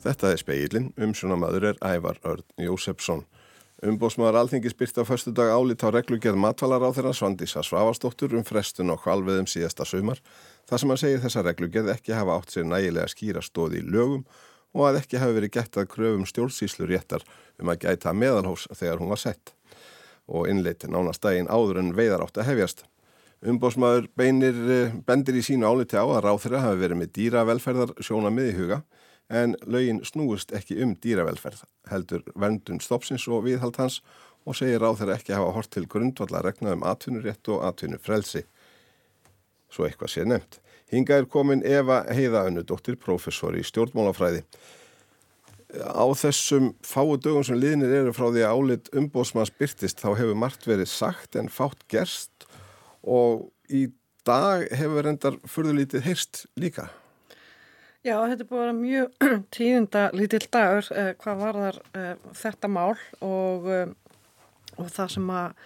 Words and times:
Þetta 0.00 0.30
er 0.32 0.38
speilin, 0.40 0.86
umsjónamaður 0.96 1.64
er 1.74 1.80
Ævar 1.84 2.16
Örn 2.24 2.44
Jósefsson. 2.56 3.26
Umbósmaður 3.84 4.38
alþingis 4.40 4.72
byrti 4.76 5.00
á 5.00 5.04
förstu 5.04 5.32
dag 5.36 5.50
álít 5.52 5.84
á 5.84 5.92
reglugjörð 5.92 6.38
matvalar 6.40 6.80
á 6.80 6.88
þeirra 6.96 7.12
Svandísa 7.12 7.60
Svavastóttur 7.60 8.32
um 8.36 8.44
frestun 8.44 8.92
og 8.94 9.02
hvalveðum 9.04 9.48
síðasta 9.48 9.84
sumar 9.84 10.22
þar 10.68 10.80
sem 10.80 10.92
hann 10.92 11.00
segir 11.02 11.20
þessa 11.20 11.44
reglugjörð 11.44 11.92
ekki 11.92 12.16
hafa 12.16 12.38
átt 12.40 12.54
sér 12.54 12.64
nægilega 12.68 13.12
skýra 13.12 13.42
stóði 13.44 13.82
í 13.82 13.88
lögum 13.92 14.22
og 14.72 14.86
að 14.88 15.00
ekki 15.02 15.20
hafi 15.20 15.36
verið 15.36 15.52
gett 15.58 15.76
að 15.76 15.90
kröfum 15.92 16.24
stjórnsýslu 16.28 16.88
réttar 16.88 17.26
um 17.60 17.72
að 17.72 17.84
gæta 17.84 18.14
meðalhós 18.16 18.68
þegar 18.72 19.02
hún 19.02 19.12
var 19.12 19.20
sett 19.20 19.52
og 20.28 20.48
innleitt 20.48 20.88
nánast 20.88 21.20
daginn 21.20 21.50
áður 21.52 21.82
en 21.82 21.92
veiðar 21.92 22.24
átt 22.24 22.40
að 22.40 22.48
hefjast. 22.54 22.86
Umbósmaður 23.44 24.08
beinir 24.16 24.64
eh, 24.64 24.96
bendir 25.04 25.36
í 25.36 25.44
sínu 25.44 25.68
áliti 25.68 26.00
á 26.00 26.04
að 26.04 26.24
ráð 26.24 26.42
þeirra 26.46 26.64
hafi 26.68 26.82
verið 26.84 27.00
með 27.00 27.14
dýravelferðar 27.16 27.94
sjóna 28.00 28.32
miðihuga 28.32 28.82
en 29.30 29.54
lögin 29.66 30.02
snúist 30.04 30.52
ekki 30.56 30.80
um 30.84 30.96
dýravelferð, 30.98 31.62
heldur 31.90 32.24
verndun 32.34 32.82
stopsins 32.82 33.28
og 33.30 33.44
viðhald 33.46 33.78
hans 33.78 34.00
og 34.48 34.56
segir 34.58 34.82
á 34.82 34.90
þeirra 34.96 35.18
ekki 35.18 35.36
hafa 35.36 35.52
hort 35.54 35.70
til 35.70 35.86
grundvallar 35.90 36.44
regna 36.48 36.74
um 36.74 36.84
atvinnurétt 36.86 37.48
og 37.52 37.62
atvinnufrelsi. 37.68 38.42
Svo 39.70 39.86
eitthvað 39.86 40.14
sé 40.14 40.26
nefnt. 40.26 40.58
Hinga 40.90 41.20
er 41.20 41.28
komin 41.30 41.62
Eva 41.62 42.02
Heiðaunnu, 42.10 42.64
dóttir 42.66 42.96
professor 42.98 43.54
í 43.54 43.62
stjórnmálafræði. 43.62 44.42
Á 45.70 46.06
þessum 46.18 46.72
fáu 46.82 47.14
dögum 47.14 47.46
sem 47.46 47.60
liðnir 47.60 47.92
eru 48.00 48.14
frá 48.16 48.26
því 48.32 48.42
að 48.42 48.56
álit 48.56 48.90
umbósmanns 48.98 49.54
byrtist 49.54 50.02
þá 50.02 50.16
hefur 50.18 50.34
margt 50.34 50.66
verið 50.66 50.90
sagt 50.90 51.38
en 51.38 51.52
fátt 51.52 51.86
gerst 51.92 52.48
og 53.06 53.52
í 53.70 53.86
dag 54.26 54.66
hefur 54.74 55.06
endar 55.06 55.38
fyrðulítið 55.46 56.08
heyrst 56.08 56.42
líka. 56.58 56.90
Já, 58.00 58.14
þetta 58.16 58.44
er 58.46 58.48
búin 58.48 58.60
að 58.60 58.62
vera 58.64 58.76
mjög 58.78 59.24
tíðunda 59.52 60.02
lítill 60.16 60.46
dagur 60.48 60.86
eh, 60.96 61.10
hvað 61.20 61.40
var 61.42 61.56
þar 61.60 61.78
eh, 62.00 62.28
þetta 62.40 62.68
mál 62.72 62.94
og, 63.20 63.66
um, 63.68 63.90
og 64.80 64.86
það 64.88 65.10
sem 65.14 65.32
að 65.36 65.64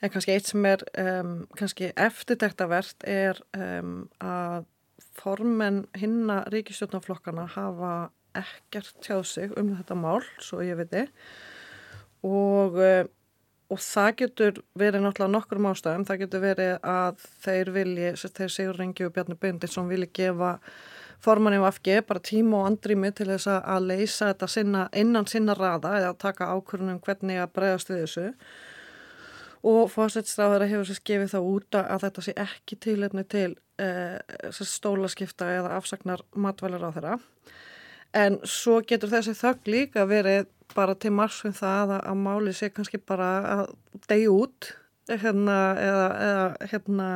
er 0.00 0.12
kannski 0.14 0.32
eitt 0.32 0.48
sem 0.48 0.68
er 0.70 0.84
um, 1.02 1.34
kannski 1.58 1.90
eftirdektavert 2.00 3.04
er 3.04 3.42
um, 3.52 4.06
að 4.24 4.64
formen 5.20 5.82
hinna 6.00 6.38
ríkistjórnaflokkana 6.54 7.44
hafa 7.52 7.92
ekkert 8.40 8.96
tjáð 9.04 9.26
sig 9.28 9.52
um 9.60 9.74
þetta 9.76 9.98
mál, 10.00 10.24
svo 10.40 10.62
ég 10.64 10.80
veit 10.80 10.96
og, 12.24 12.78
og 12.80 13.82
það 13.84 14.10
getur 14.22 14.62
verið 14.78 15.04
náttúrulega 15.04 15.34
nokkur 15.34 15.60
mástæðum, 15.66 16.08
það 16.08 16.24
getur 16.24 16.44
verið 16.46 16.72
að 16.80 17.28
þeir 17.44 17.72
vilji, 17.76 18.10
þeir 18.38 18.56
Sigur 18.56 18.80
Rengi 18.80 19.04
og 19.04 19.12
Bjarni 19.12 19.36
Böndin 19.36 19.74
sem 19.74 19.92
vilji 19.92 20.08
gefa 20.16 20.54
formanni 21.22 21.60
á 21.62 21.70
FG 21.70 22.02
bara 22.08 22.22
tíma 22.22 22.60
og 22.60 22.68
andrými 22.70 23.12
til 23.14 23.28
þess 23.30 23.50
að 23.54 23.88
leysa 23.88 24.32
þetta 24.32 24.50
sinna, 24.50 24.84
innan 24.92 25.28
sinna 25.30 25.56
raða 25.58 25.96
eða 26.00 26.12
taka 26.18 26.50
ákvörunum 26.52 27.00
hvernig 27.04 27.42
að 27.42 27.52
bregðast 27.56 27.92
við 27.92 28.04
þessu. 28.04 28.28
Og 29.62 29.84
fórsetstráðara 29.92 30.66
hefur 30.66 30.88
sér 30.88 30.98
skefið 30.98 31.34
þá 31.36 31.40
út 31.40 31.78
að 31.78 32.06
þetta 32.06 32.24
sé 32.26 32.32
ekki 32.42 32.78
tilefni 32.82 33.22
til 33.30 33.50
eh, 33.78 34.18
stólaskipta 34.50 35.52
eða 35.60 35.76
afsagnar 35.78 36.24
matvælar 36.34 36.90
á 36.90 36.94
þeirra 36.96 37.20
en 38.16 38.38
svo 38.48 38.80
getur 38.86 39.10
þessi 39.12 39.34
þögg 39.36 39.70
líka 39.72 40.04
verið 40.08 40.46
bara 40.76 40.94
til 40.96 41.12
marsum 41.14 41.54
það 41.56 41.96
að, 41.96 42.04
að 42.10 42.22
máli 42.26 42.54
sé 42.56 42.70
kannski 42.72 43.00
bara 43.00 43.30
að 43.56 43.74
degja 44.08 44.32
út 44.32 44.70
hérna, 45.10 45.56
eða, 45.82 46.06
eða, 46.26 46.68
hérna, 46.70 47.08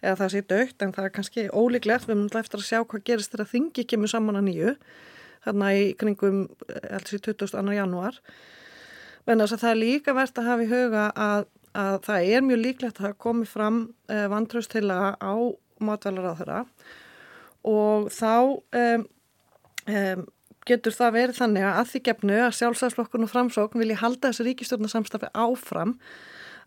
eða 0.00 0.16
það 0.22 0.32
sé 0.34 0.42
dögt 0.50 0.82
en 0.82 0.94
það 0.96 1.06
er 1.06 1.14
kannski 1.14 1.46
ólíklegt, 1.52 2.08
við 2.08 2.18
munum 2.18 2.40
eftir 2.40 2.60
að 2.60 2.66
sjá 2.66 2.80
hvað 2.82 3.06
gerist 3.06 3.34
þegar 3.34 3.52
þingi 3.52 3.86
kemur 3.92 4.10
saman 4.10 4.40
að 4.40 4.48
nýju 4.48 4.74
hérna 5.46 5.70
í 5.76 5.84
kringum 6.00 6.42
heldur 6.68 7.14
sí 7.14 7.20
22. 7.24 7.62
januar 7.76 8.18
en 9.30 9.38
þess 9.38 9.54
að 9.54 9.62
það 9.62 9.70
er 9.70 9.80
líka 9.80 10.14
verðt 10.16 10.40
að 10.40 10.48
hafa 10.50 10.64
í 10.64 10.70
huga 10.70 11.04
að, 11.14 11.46
að 11.78 11.96
það 12.08 12.32
er 12.34 12.44
mjög 12.46 12.60
líklegt 12.64 12.98
að 12.98 13.06
það 13.06 13.16
komi 13.24 13.46
fram 13.48 13.78
eh, 14.10 14.26
vantraustila 14.32 14.98
á 15.16 15.34
matvælar 15.80 16.34
á 16.34 16.38
þeirra 16.40 16.60
og 17.70 18.10
þá 18.12 18.34
um, 18.80 19.06
um, 19.86 20.26
getur 20.68 20.96
það 20.96 21.16
verið 21.16 21.40
þannig 21.40 21.68
að 21.68 21.86
því 21.92 22.02
gefnu 22.08 22.40
að 22.44 22.56
sjálfsæðsflokkun 22.58 23.26
og 23.26 23.32
framsókn 23.32 23.80
vilja 23.80 24.00
halda 24.00 24.30
þessi 24.30 24.48
ríkistjórnarsamstafi 24.48 25.30
áfram 25.32 25.96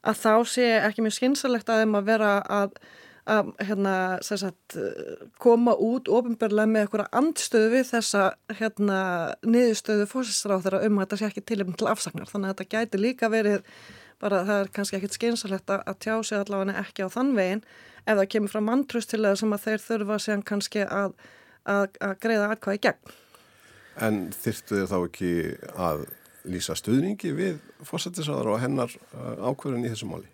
að 0.04 0.20
þá 0.20 0.34
sé 0.52 0.68
ekki 0.82 1.06
mjög 1.06 1.18
skynsalegt 1.18 1.72
að 1.72 1.84
þeim 1.84 1.98
að 2.00 2.10
vera 2.10 2.32
að, 2.52 2.78
að 3.32 3.52
hérna, 3.64 3.96
sagt, 4.26 4.78
koma 5.44 5.76
út 5.80 6.12
ofinbarlega 6.12 6.72
með 6.72 6.86
eitthvað 6.86 7.20
andstöðu 7.22 7.72
við 7.78 7.86
þessa 7.94 8.24
hérna, 8.60 9.00
niðurstöðu 9.48 10.08
fósistráþara 10.12 10.84
um 10.88 11.00
að 11.00 11.08
þetta 11.08 11.22
sé 11.22 11.30
ekki 11.32 11.46
tilum 11.54 11.76
til 11.80 11.90
afsagnar. 11.92 12.32
Þannig 12.32 12.52
að 12.52 12.58
þetta 12.58 12.78
gæti 12.78 13.02
líka 13.02 13.32
verið, 13.32 13.64
bara 14.24 14.44
það 14.48 14.62
er 14.64 14.74
kannski 14.76 15.00
ekkit 15.00 15.18
skynsalegt 15.18 15.72
að, 15.72 15.86
að 15.88 16.00
tjá 16.04 16.16
sig 16.24 16.40
allavega 16.40 16.84
ekki 16.84 17.08
á 17.08 17.10
þann 17.12 17.34
veginn 17.38 17.66
ef 18.04 18.18
það 18.18 18.30
kemur 18.36 18.52
frá 18.52 18.64
mantrust 18.64 19.12
til 19.12 19.22
það 19.24 19.38
sem 19.40 19.56
að 19.56 19.66
þeir 19.68 19.84
þurfa 19.84 20.18
sér 20.20 20.44
kannski 20.48 20.84
að, 20.84 21.16
að 21.64 22.18
greiða 22.24 22.50
aðkvæði 22.52 22.84
gegn. 22.88 23.16
En 24.04 24.20
þyrftu 24.34 24.80
þið 24.80 24.90
þá 24.90 24.98
ekki 24.98 25.34
að 25.78 26.06
lýsa 26.50 26.76
stuðningi 26.78 27.34
við 27.36 27.60
fósættisáðar 27.88 28.54
og 28.54 28.62
hennar 28.64 28.94
uh, 29.14 29.50
ákverðin 29.50 29.88
í 29.88 29.92
þessu 29.94 30.10
máli? 30.10 30.30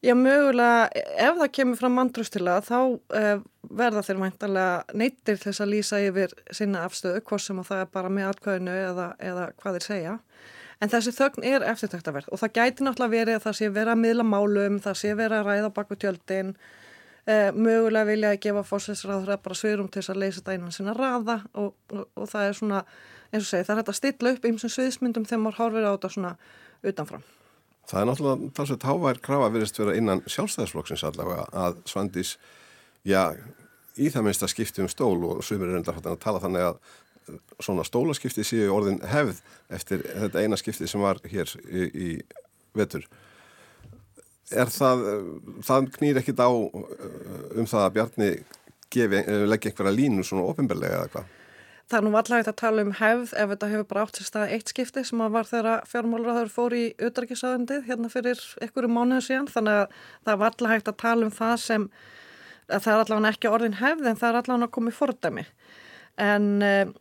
Já, 0.00 0.14
mögulega, 0.16 0.86
ef 1.20 1.36
það 1.36 1.50
kemur 1.52 1.76
fram 1.76 1.98
mandrustila 1.98 2.54
þá 2.64 2.76
uh, 2.80 3.42
verða 3.68 4.00
þeir 4.06 4.20
mæntalega 4.22 4.96
neittir 4.96 5.36
þess 5.42 5.60
að 5.60 5.72
lýsa 5.74 6.00
yfir 6.00 6.32
sinna 6.56 6.86
afstöðu, 6.88 7.20
hvort 7.28 7.44
sem 7.44 7.60
það 7.68 7.82
er 7.84 7.90
bara 7.92 8.12
með 8.16 8.30
atkvæðinu 8.30 8.76
eða, 8.86 9.10
eða 9.20 9.44
hvað 9.60 9.76
þeir 9.76 9.86
segja. 9.86 10.14
En 10.80 10.88
þessi 10.88 11.12
þögn 11.12 11.44
er 11.44 11.66
eftirtöktaverð 11.68 12.32
og 12.32 12.40
það 12.40 12.54
gæti 12.56 12.86
náttúrulega 12.86 13.12
verið 13.12 13.36
að 13.36 13.44
það 13.44 13.58
sé 13.58 13.68
vera 13.76 13.92
að 13.92 14.02
miðla 14.06 14.24
málum, 14.24 14.80
það 14.80 14.98
sé 15.02 15.12
vera 15.18 15.42
að 15.42 15.50
ræða 15.50 15.72
baku 15.76 16.00
tjöldin, 16.00 16.56
uh, 17.28 17.50
mögulega 17.52 18.08
vilja 18.08 18.32
að 18.32 18.42
gefa 18.46 18.66
fósættisráður 18.70 19.36
bara 19.44 19.60
svörum 19.60 19.92
til 19.92 20.00
þess 20.00 20.14
að 20.14 20.22
leysa 20.24 20.40
þetta 20.40 20.56
einan 20.56 20.76
sinna 20.78 20.96
raða 20.96 21.42
og, 21.52 21.74
og, 21.92 22.06
og 22.16 22.32
það 22.32 22.48
er 22.48 22.56
svona 22.62 22.84
eins 23.30 23.44
og 23.44 23.50
segi, 23.50 23.66
það 23.66 23.74
er 23.74 23.80
hægt 23.80 23.92
að 23.92 23.98
stilla 24.00 24.32
upp 24.34 24.48
eins 24.48 24.66
og 24.66 24.74
sviðismyndum 24.74 25.26
þegar 25.28 25.42
maður 25.44 25.60
horfir 25.60 25.86
á 25.86 25.92
þetta 25.94 26.12
svona 26.14 26.32
utanfram. 26.90 27.26
Það 27.90 28.00
er 28.00 28.08
náttúrulega 28.10 28.50
talsveit 28.54 28.86
hávær 28.86 29.20
krafa 29.24 29.50
verist 29.54 29.78
vera 29.80 29.96
innan 29.98 30.22
sjálfstæðisflokksins 30.30 31.04
allavega 31.08 31.46
að 31.66 31.78
Svandís, 31.90 32.36
já, 33.06 33.34
í 33.98 34.10
það 34.12 34.26
minnst 34.26 34.44
að 34.46 34.52
skipti 34.54 34.84
um 34.84 34.90
stól 34.90 35.16
og 35.26 35.40
sumir 35.46 35.72
er 35.72 35.80
enda 35.80 35.94
að 35.96 36.20
tala 36.22 36.42
þannig 36.42 36.68
að 36.68 36.78
svona 37.62 37.84
stólaskipti 37.86 38.44
séu 38.46 38.70
orðin 38.74 39.00
hefð 39.06 39.40
eftir 39.74 40.04
þetta 40.06 40.44
eina 40.44 40.58
skipti 40.58 40.88
sem 40.90 41.02
var 41.02 41.20
hér 41.30 41.50
í, 41.66 41.82
í 41.86 42.08
vetur. 42.76 43.04
Er 44.50 44.70
það, 44.72 45.04
það 45.66 45.90
knýr 45.98 46.22
ekkit 46.22 46.42
á 46.42 46.50
um 46.50 47.68
það 47.70 47.84
að 47.84 47.92
Bjarni 47.98 48.30
gefi, 48.90 49.22
leggja 49.46 49.70
einhverja 49.70 49.94
línu 49.94 50.26
svona 50.26 50.48
ofinbellega 50.50 51.04
eða 51.04 51.12
hvað? 51.12 51.36
Það 51.90 51.98
er 51.98 52.04
nú 52.06 52.10
allavega 52.14 52.52
að 52.52 52.58
tala 52.60 52.82
um 52.86 52.92
hefð 52.94 53.30
ef 53.34 53.48
þetta 53.50 53.68
hefur 53.72 53.86
bara 53.90 54.02
átt 54.06 54.18
sér 54.20 54.26
stað 54.28 54.52
eitt 54.54 54.68
skipti 54.70 55.02
sem 55.08 55.22
að 55.24 55.32
var 55.34 55.48
þegar 55.48 55.80
fjármálraður 55.90 56.50
fór 56.54 56.74
í 56.78 56.82
auðarkiðsæðandið 57.00 57.86
hérna 57.88 58.10
fyrir 58.12 58.42
einhverju 58.62 58.90
mánuðu 58.94 59.24
síðan. 59.26 59.48
Þannig 59.50 59.78
að 59.80 59.96
það 60.28 60.36
var 60.42 60.54
allavega 60.54 60.92
að 60.92 61.00
tala 61.02 61.26
um 61.26 61.32
það 61.34 61.54
sem 61.64 61.86
það 62.70 62.90
er 62.92 63.02
allavega 63.02 63.32
ekki 63.34 63.50
orðin 63.50 63.74
hefð 63.80 64.06
en 64.06 64.20
það 64.20 64.28
er 64.28 64.38
allavega 64.40 64.68
að 64.68 64.92
í 64.92 64.94
fordæmi. 65.00 65.44
En, 66.26 66.46
eh, 66.62 66.92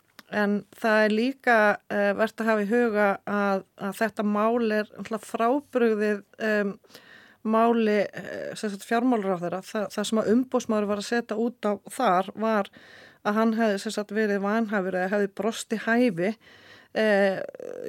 en 0.41 0.55
það 0.81 1.01
er 1.03 1.13
líka 1.19 1.57
uh, 1.75 2.09
verðt 2.17 2.41
að 2.41 2.49
hafa 2.49 2.63
í 2.63 2.71
huga 2.71 3.09
að, 3.29 3.61
að 3.77 3.99
þetta 3.99 4.25
mál 4.25 4.73
er 4.79 4.89
frábrugðið 5.25 6.23
um, 6.49 6.73
máli 7.45 7.99
uh, 8.09 8.81
fjármálraður 8.87 9.59
það, 9.69 9.85
það 9.93 10.09
sem 10.09 10.23
að 10.23 10.31
umbósmaður 10.33 10.89
var 10.89 11.03
að 11.03 11.07
setja 11.11 11.37
út 11.37 11.69
á 11.69 11.77
þar 11.93 12.31
var 12.41 12.73
að 13.29 13.37
hann 13.37 13.53
hefði 13.59 13.93
sagt, 13.93 14.15
verið 14.15 14.41
vanhafur 14.43 14.97
eða 14.97 15.13
hefði 15.13 15.29
brosti 15.37 15.79
hæfi 15.85 16.33
eh, 16.97 17.37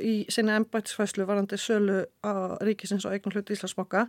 í 0.05 0.15
sinna 0.33 0.59
ennbætisfæslu 0.61 1.27
varandi 1.29 1.59
sölu 1.61 2.05
á 2.21 2.61
ríkisins 2.65 3.07
og 3.09 3.17
eignan 3.17 3.37
hluti 3.37 3.57
Íslandsmokka 3.57 4.07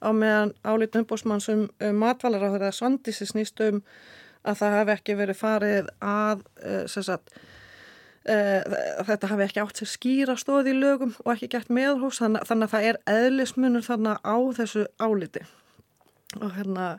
á 0.00 0.08
meðan 0.16 0.54
álítið 0.64 1.04
umbósmann 1.04 1.44
sem 1.44 1.66
um, 1.68 2.00
matvalar 2.00 2.48
á 2.48 2.52
þeirra 2.54 2.74
svandísi 2.74 3.28
snýst 3.28 3.60
um 3.68 3.82
að 4.46 4.60
það 4.62 4.76
hefði 4.78 4.96
ekki 4.96 5.16
verið 5.18 5.40
farið 5.40 5.88
að 6.00 6.44
eh, 6.64 6.84
sagt, 6.88 7.34
eh, 8.24 8.60
þetta 9.08 9.32
hefði 9.34 9.48
ekki 9.48 9.64
átt 9.64 9.80
sér 9.82 9.90
skýra 9.94 10.36
stóði 10.40 10.72
í 10.72 10.78
lögum 10.80 11.16
og 11.24 11.34
ekki 11.34 11.50
gett 11.56 11.72
meðhús 11.72 12.22
þannig, 12.22 12.46
þannig 12.48 12.68
að 12.68 12.76
það 12.76 12.86
er 12.90 13.00
eðlismunur 13.18 13.84
þannig 13.84 14.22
á 14.24 14.36
þessu 14.60 14.86
álíti 15.02 15.44
og 16.38 16.54
hérna 16.54 16.94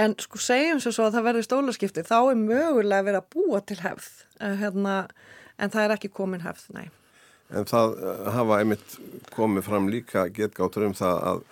En 0.00 0.16
sko 0.18 0.40
segjum 0.42 0.80
sér 0.82 0.94
svo 0.96 1.06
að 1.06 1.16
það 1.18 1.26
verður 1.28 1.46
stólaskipti, 1.46 2.02
þá 2.06 2.16
er 2.32 2.40
mögulega 2.40 3.02
að 3.02 3.08
vera 3.08 3.20
að 3.22 3.28
búa 3.34 3.60
til 3.62 3.78
hefð, 3.78 4.08
uh, 4.40 4.54
hérna, 4.58 4.94
en 5.62 5.70
það 5.70 5.86
er 5.86 5.94
ekki 5.94 6.10
komin 6.16 6.42
hefð, 6.42 6.64
nei. 6.74 6.88
En 7.54 7.68
það 7.70 7.94
uh, 8.00 8.24
hafa 8.34 8.58
einmitt 8.58 8.96
komið 9.36 9.68
fram 9.68 9.86
líka 9.92 10.26
getgáttur 10.34 10.88
um 10.88 10.96
það 10.98 11.20
að 11.30 11.44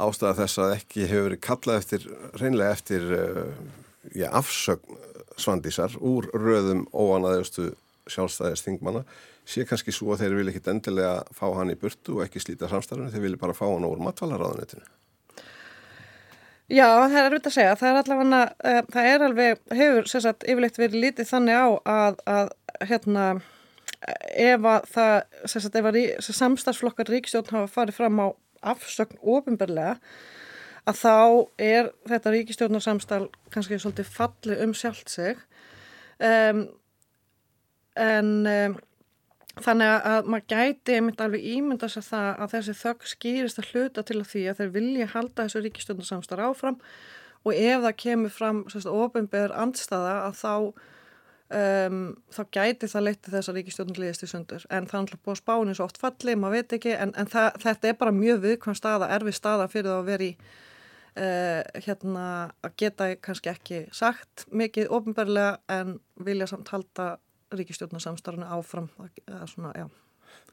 ástæða 0.00 0.38
þess 0.38 0.62
að 0.64 0.74
ekki 0.78 1.10
hefur 1.10 1.28
verið 1.28 1.42
kallað 1.44 1.82
eftir, 1.82 2.06
reynlega 2.40 2.78
eftir 2.78 3.12
uh, 3.18 3.44
já, 4.16 4.28
afsögn 4.30 5.00
svandísar 5.40 5.92
úr 6.00 6.28
röðum 6.36 6.86
óanaðustu 6.92 7.70
sjálfstæðis 8.10 8.64
þingmanna 8.64 9.04
sé 9.48 9.64
kannski 9.68 9.92
svo 9.94 10.14
að 10.14 10.24
þeir 10.24 10.38
vilja 10.38 10.54
ekkit 10.54 10.72
endilega 10.72 11.12
fá 11.36 11.46
hann 11.58 11.72
í 11.72 11.78
burtu 11.80 12.18
og 12.18 12.24
ekki 12.24 12.42
slíta 12.42 12.68
samstarfinu, 12.70 13.12
þeir 13.12 13.26
vilja 13.26 13.40
bara 13.40 13.56
fá 13.56 13.66
hann 13.66 13.86
úr 13.88 14.02
matvælaráðunitinu. 14.04 14.84
Já, 16.70 16.86
það 16.86 17.16
er 17.18 17.24
auðvitað 17.24 17.50
að 17.50 17.54
segja, 17.56 17.76
það 17.80 17.88
er 17.88 17.96
allavega, 18.00 18.40
uh, 18.70 18.80
það 18.94 19.08
er 19.10 19.22
alveg, 19.26 19.62
hefur 19.74 20.10
sérsagt 20.10 20.44
yfirleitt 20.46 20.76
verið 20.78 21.02
lítið 21.04 21.26
þannig 21.32 21.56
á 21.58 21.68
að, 21.90 22.20
að 22.30 22.50
hérna, 22.86 23.24
ef 24.38 24.68
að 24.70 24.86
það, 24.92 25.14
sérsagt, 25.50 25.78
ef 25.80 25.88
að 25.90 25.98
samstarfsflokkar 26.38 27.10
ríkstjórn 27.10 27.50
hafa 27.56 27.72
farið 27.74 27.98
fram 27.98 28.22
á 28.22 28.26
afsögn 28.70 29.18
ofinbarlega, 29.18 29.96
að 30.86 31.00
þá 31.00 31.16
er 31.66 31.90
þetta 32.12 32.34
ríkistjórnarsamstall 32.36 33.26
kannski 33.50 33.80
svolítið 33.82 34.14
fallið 34.14 34.62
um 34.68 34.76
sjálft 34.78 35.10
sig, 35.10 35.42
um, 36.22 36.62
en 37.98 38.32
um, 38.46 38.78
Þannig 39.64 40.06
að 40.10 40.28
maður 40.30 40.46
gæti 40.52 40.96
einmitt 40.96 41.20
alveg 41.20 41.46
ímynda 41.54 41.88
sér 41.90 42.04
það 42.06 42.28
að 42.44 42.52
þessi 42.54 42.74
þögg 42.80 43.08
skýrist 43.10 43.60
að 43.60 43.72
hluta 43.72 44.04
til 44.06 44.20
að 44.20 44.30
því 44.30 44.44
að 44.50 44.60
þeir 44.60 44.70
vilja 44.76 45.08
halda 45.14 45.44
þessu 45.46 45.62
ríkistjórnarsamstar 45.64 46.42
áfram 46.46 46.78
og 47.44 47.52
ef 47.56 47.84
það 47.84 47.98
kemur 48.04 48.32
fram 48.34 48.62
ofinbegur 48.68 49.54
andstaða 49.56 50.14
að 50.26 50.40
þá, 50.40 50.54
um, 51.60 52.00
þá 52.32 52.40
gæti 52.56 52.90
það 52.92 53.06
leytið 53.08 53.36
þess 53.36 53.52
að 53.52 53.60
ríkistjórnum 53.60 54.00
liðist 54.04 54.26
í 54.26 54.30
sundur. 54.30 54.66
En 54.70 54.88
það 54.88 54.98
er 54.98 55.04
alltaf 55.04 55.22
búið 55.26 55.40
spáni 55.40 55.76
svo 55.76 55.86
oft 55.88 56.00
falli, 56.02 56.36
maður 56.36 56.58
veit 56.58 56.76
ekki, 56.78 56.96
en, 56.96 57.14
en 57.16 57.30
það, 57.30 57.48
þetta 57.64 57.92
er 57.92 58.02
bara 58.02 58.16
mjög 58.16 58.44
viðkvæm 58.44 58.76
staða, 58.78 59.12
erfi 59.16 59.36
staða 59.36 59.70
fyrir 59.72 59.90
það 59.90 60.02
að 60.02 60.12
veri 60.12 60.30
uh, 61.16 61.80
hérna 61.86 62.26
að 62.64 62.76
geta 62.84 63.10
kannski 63.24 63.52
ekki 63.52 63.82
sagt 63.96 64.46
mikið 64.52 64.92
ofinberlega 64.92 65.58
en 65.72 65.98
vilja 66.20 66.48
samt 66.50 66.72
halda 66.74 67.14
ríkistjórnarsamstarfinu 67.56 68.46
áfram 68.46 68.88
svona, 69.50 69.72
já. 69.76 69.88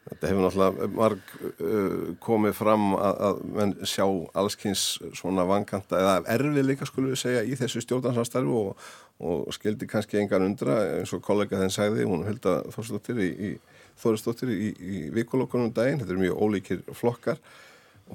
Þetta 0.08 0.30
hefur 0.30 0.46
náttúrulega 0.46 0.88
marg 0.96 1.32
uh, 1.44 1.96
komið 2.24 2.54
fram 2.56 2.86
að, 2.96 3.18
að 3.28 3.42
menn 3.58 3.74
sjá 3.84 4.06
allskynns 4.40 4.86
svona 5.18 5.44
vankanta 5.50 6.00
eða 6.00 6.14
erfið 6.38 6.64
líka 6.64 6.88
skulum 6.88 7.12
við 7.12 7.22
segja 7.26 7.44
í 7.44 7.58
þessu 7.60 7.84
stjórnarsamstarfi 7.84 8.56
og, 8.56 8.88
og 9.20 9.52
skildi 9.56 9.90
kannski 9.92 10.22
engan 10.22 10.48
undra 10.48 10.80
eins 10.96 11.12
og 11.16 11.26
kollega 11.26 11.60
þenn 11.60 11.76
sagði, 11.76 12.08
hún 12.08 12.24
held 12.28 12.48
að 12.48 12.72
Þorstóttir 12.78 13.20
í, 13.20 13.30
í 13.50 13.52
Þoristóttir 14.00 14.54
í, 14.54 14.72
í 14.80 15.04
vikulokkunum 15.18 15.76
daginn, 15.76 16.00
þetta 16.00 16.16
er 16.16 16.24
mjög 16.24 16.42
ólíkir 16.46 16.84
flokkar 16.96 17.44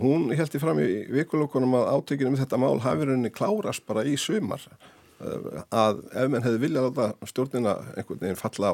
hún 0.01 0.31
held 0.33 0.57
í 0.57 0.63
fram 0.63 0.81
í 0.81 0.89
vikulokkunum 1.13 1.77
að 1.77 1.91
átökinu 1.93 2.33
með 2.33 2.47
þetta 2.47 2.61
mál 2.63 2.81
hafi 2.81 3.09
rauninni 3.09 3.33
klárast 3.35 3.85
bara 3.89 4.07
í 4.09 4.17
sumar 4.17 4.65
að 5.73 6.01
ef 6.11 6.31
menn 6.31 6.45
hefði 6.45 6.63
viljað 6.63 6.89
láta 6.89 7.29
stjórnina 7.31 7.75
einhvern 7.97 8.23
veginn 8.23 8.41
falla 8.41 8.73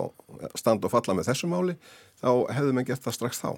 standa 0.58 0.88
og 0.88 0.94
falla 0.94 1.16
með 1.18 1.30
þessu 1.30 1.50
máli 1.50 1.74
þá 2.20 2.30
hefði 2.56 2.76
menn 2.76 2.88
gert 2.88 3.04
það 3.04 3.18
strax 3.18 3.42
þá. 3.42 3.50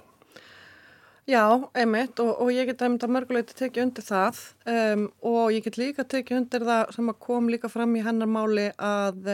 Já, 1.31 1.45
einmitt 1.79 2.19
og, 2.23 2.31
og 2.43 2.51
ég 2.51 2.67
get 2.71 2.81
einmitt 2.83 3.05
að 3.07 3.13
mörguleiti 3.15 3.55
tekið 3.55 3.85
undir 3.85 4.07
það 4.07 4.41
um, 4.73 5.05
og 5.31 5.53
ég 5.55 5.67
get 5.67 5.79
líka 5.79 6.05
tekið 6.09 6.41
undir 6.41 6.65
það 6.67 6.95
sem 6.97 7.13
kom 7.23 7.51
líka 7.53 7.71
fram 7.71 7.93
í 7.95 8.03
hennar 8.05 8.31
máli 8.31 8.71
að, 8.75 9.29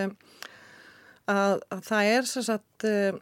að, 1.31 1.63
að 1.73 1.85
það 1.87 2.11
er 2.17 2.29
sem 2.29 2.47
sagt 2.51 2.89
um, 2.91 3.21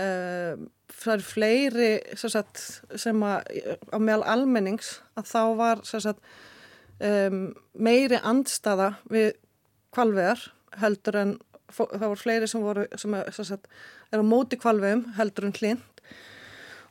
um, 0.00 0.64
það 0.94 1.14
er 1.14 1.26
fleiri 1.28 1.92
sem, 2.16 2.32
sagt, 2.32 2.64
sem 2.98 3.22
að 3.26 3.46
á 3.92 3.98
meðal 4.00 4.26
almennings 4.34 4.96
að 5.18 5.30
þá 5.30 5.40
var 5.60 5.86
sem 5.86 6.02
sagt 6.02 6.34
meiri 7.74 8.20
andstaða 8.22 8.92
við 9.10 9.32
kvalveðar 9.94 10.42
heldur 10.82 11.18
en 11.20 11.34
það 11.74 12.06
voru 12.06 12.20
fleiri 12.20 12.48
sem 12.50 12.62
voru 12.62 12.84
sem 13.00 13.14
er, 13.18 13.30
sagt, 13.34 13.68
er 14.12 14.22
á 14.22 14.24
móti 14.26 14.58
kvalveðum 14.60 15.06
heldur 15.18 15.48
en 15.48 15.56
hlind 15.56 16.02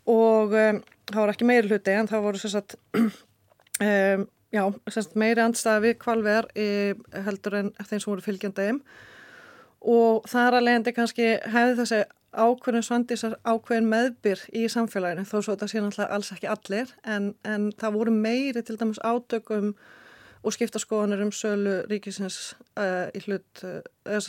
og 0.09 0.55
um, 0.57 0.81
það 1.11 1.19
voru 1.19 1.35
ekki 1.35 1.47
meiri 1.47 1.69
hluti 1.71 1.93
en 1.95 2.09
það 2.11 2.25
voru 2.25 2.41
sagt, 2.41 2.75
um, 2.99 4.25
já, 4.53 4.63
meiri 5.19 5.45
andstæða 5.45 5.85
við 5.85 5.95
kvalveðar 6.01 6.49
heldur 7.27 7.59
en 7.61 7.71
þeim 7.79 7.99
sem 7.99 8.09
voru 8.11 8.25
fylgjandaðum 8.25 8.83
og 9.93 10.27
það 10.31 10.47
er 10.47 10.57
að 10.57 10.67
leiðandi 10.67 10.93
kannski 10.95 11.31
hefði 11.53 11.79
þessi 11.81 12.03
ákveðin 12.33 12.85
svandisar 12.85 13.35
ákveðin 13.45 13.89
meðbyr 13.91 14.41
í 14.57 14.65
samfélaginu 14.71 15.25
þó 15.27 15.35
svo 15.37 15.53
þetta 15.53 15.69
sé 15.69 15.81
náttúrulega 15.81 16.15
alls 16.17 16.31
ekki 16.33 16.49
allir 16.49 16.93
en, 17.05 17.33
en 17.45 17.67
það 17.77 17.97
voru 17.99 18.13
meiri 18.15 18.63
til 18.65 18.77
dæmis 18.79 19.01
átökum 19.05 19.73
og 20.43 20.55
skipta 20.55 20.81
skoðanir 20.81 21.23
um 21.23 21.31
sölu 21.35 21.79
ríkisins 21.89 22.53
uh, 22.79 23.07
í 23.15 23.21
hlut 23.23 23.63
uh, 23.63 23.79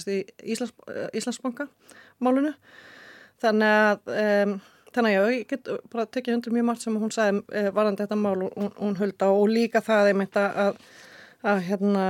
í 0.06 0.20
Íslands, 0.54 0.74
uh, 0.88 1.08
Íslandsbanka 1.16 1.66
málunu 2.22 2.54
þannig 3.42 3.74
að 3.74 4.14
um, 4.14 4.56
þannig 4.94 5.18
að 5.18 5.30
ég 5.34 5.46
get 5.50 5.70
bara 5.90 6.06
tekið 6.06 6.38
undir 6.38 6.54
mjög 6.54 6.68
margt 6.70 6.84
sem 6.84 6.98
hún 7.02 7.14
sagði 7.14 7.64
varandi 7.74 8.04
þetta 8.04 8.18
mál 8.18 8.46
og 8.46 8.76
hún, 8.78 8.98
hulda 9.00 9.30
og 9.34 9.48
líka 9.50 9.82
það 9.82 10.12
ég 10.12 10.18
meinta 10.20 10.44
að, 10.66 10.82
að 11.42 11.62
hérna 11.68 12.04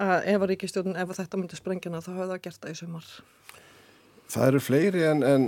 að 0.00 0.26
ef 0.32 0.40
að 0.40 0.50
ríkistjóðun, 0.50 0.96
ef 0.98 1.12
að 1.12 1.20
þetta 1.20 1.38
myndi 1.38 1.60
sprengjana 1.60 2.02
þá 2.02 2.10
hafa 2.16 2.28
það 2.32 2.42
gert 2.46 2.64
það 2.64 2.72
í 2.72 2.78
sumar. 2.80 3.08
Það 4.30 4.46
eru 4.48 4.62
fleiri 4.62 5.04
en, 5.06 5.22
en 5.26 5.46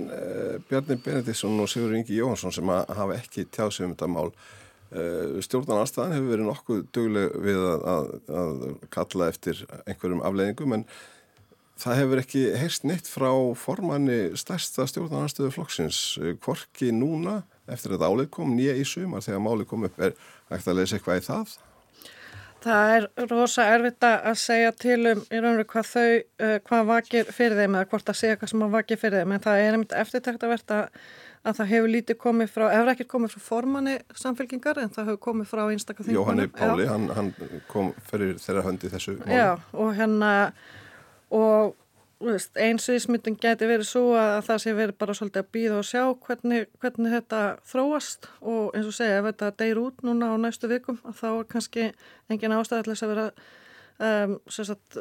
Bjarni 0.69 0.99
Benediktsson 1.03 1.61
og 1.63 1.71
Sigur 1.71 1.95
Ingi 1.99 2.19
Jóhansson 2.19 2.55
sem 2.55 2.71
hafa 2.71 3.17
ekki 3.17 3.49
tjáð 3.51 3.75
sig 3.75 3.89
um 3.89 3.97
þetta 3.97 4.11
mál 4.13 4.31
Eh, 4.93 5.41
stjórnan 5.41 5.81
aðstæðan 5.81 6.13
hefur 6.13 6.31
verið 6.35 6.49
nokkuð 6.51 6.81
döguleg 6.93 7.37
við 7.41 7.63
að, 7.65 7.85
að, 7.89 8.09
að 8.43 8.59
kalla 8.93 9.29
eftir 9.33 9.63
einhverjum 9.87 10.21
afleðingum 10.29 10.77
en 10.77 10.85
það 11.81 12.01
hefur 12.03 12.21
ekki 12.21 12.43
heyrst 12.61 12.85
neitt 12.85 13.09
frá 13.09 13.31
formanni 13.57 14.19
stærsta 14.37 14.85
stjórnan 14.91 15.25
aðstöðu 15.25 15.55
flokksins 15.57 16.03
hvorki 16.45 16.93
núna 16.93 17.41
eftir 17.73 17.97
að 17.97 18.05
álið 18.05 18.31
kom 18.37 18.53
nýja 18.59 18.77
í 18.77 18.85
sumar 18.85 19.25
þegar 19.25 19.45
máli 19.47 19.69
kom 19.71 19.89
upp 19.89 19.97
er 20.03 20.13
hægt 20.53 20.69
að 20.69 20.83
leysa 20.83 20.99
eitthvað 20.99 21.23
í 21.23 21.27
það? 21.31 21.57
Það 22.63 22.95
er 22.99 23.11
rosa 23.33 23.65
erfitt 23.73 24.05
að 24.07 24.39
segja 24.39 24.77
til 24.85 25.01
um 25.09 25.25
í 25.25 25.41
raunveru 25.41 25.67
hvað 25.73 25.89
þau, 25.89 26.11
uh, 26.45 26.57
hvað 26.69 26.89
vakir 26.93 27.33
fyrir 27.35 27.59
þeim 27.59 27.81
eða 27.81 27.89
hvort 27.91 28.13
að 28.13 28.21
segja 28.21 28.39
hvað 28.39 28.53
sem 28.53 28.69
að 28.69 28.77
vakir 28.77 29.01
fyrir 29.01 29.23
þeim 29.23 29.35
en 29.35 29.45
það 29.49 29.65
er 29.65 29.77
einmitt 29.79 30.01
eftirtækt 30.05 30.45
að 30.45 30.53
verða 30.53 30.83
að 30.83 31.05
það 31.43 31.71
hefur 31.73 31.91
lítið 31.91 32.19
komið 32.23 32.51
frá, 32.55 32.65
hefur 32.71 32.93
ekkert 32.93 33.11
komið 33.11 33.35
frá 33.35 33.45
formanni 33.49 33.99
samfélkingar 34.15 34.79
en 34.83 34.93
það 34.95 35.11
hefur 35.11 35.23
komið 35.27 35.51
frá 35.51 35.63
einstakar 35.67 36.07
þingum. 36.07 36.19
Jóhanni 36.21 36.49
Páli, 36.55 36.89
hann, 36.91 37.09
hann 37.17 37.33
kom 37.71 37.93
fyrir 38.11 38.37
þeirra 38.43 38.67
höndi 38.69 38.91
þessu 38.93 39.17
máli. 39.19 39.39
Já, 39.39 39.49
og 39.75 39.95
hérna 39.99 40.33
og 41.33 41.75
veist, 42.23 42.55
eins 42.61 42.87
og 42.89 42.99
ísmyndin 42.99 43.39
geti 43.43 43.67
verið 43.69 43.89
svo 43.89 44.05
að 44.19 44.37
það 44.47 44.61
sé 44.63 44.75
verið 44.77 44.99
bara 45.01 45.17
svolítið 45.19 45.43
að 45.43 45.51
býða 45.57 45.79
og 45.81 45.89
sjá 45.89 46.03
hvernig, 46.27 46.69
hvernig 46.83 47.17
þetta 47.17 47.41
þróast 47.73 48.29
og 48.41 48.77
eins 48.77 48.91
og 48.91 48.97
segja 48.97 49.19
ef 49.19 49.29
þetta 49.31 49.51
deyr 49.63 49.83
út 49.83 50.07
núna 50.07 50.31
á 50.31 50.37
næstu 50.41 50.71
vikum 50.71 51.01
að 51.09 51.19
þá 51.23 51.29
er 51.33 51.49
kannski 51.55 51.89
engin 52.31 52.57
ástæðilegs 52.57 53.03
að 53.03 53.15
vera 53.15 53.27
um, 53.99 54.39
sagt, 54.47 55.01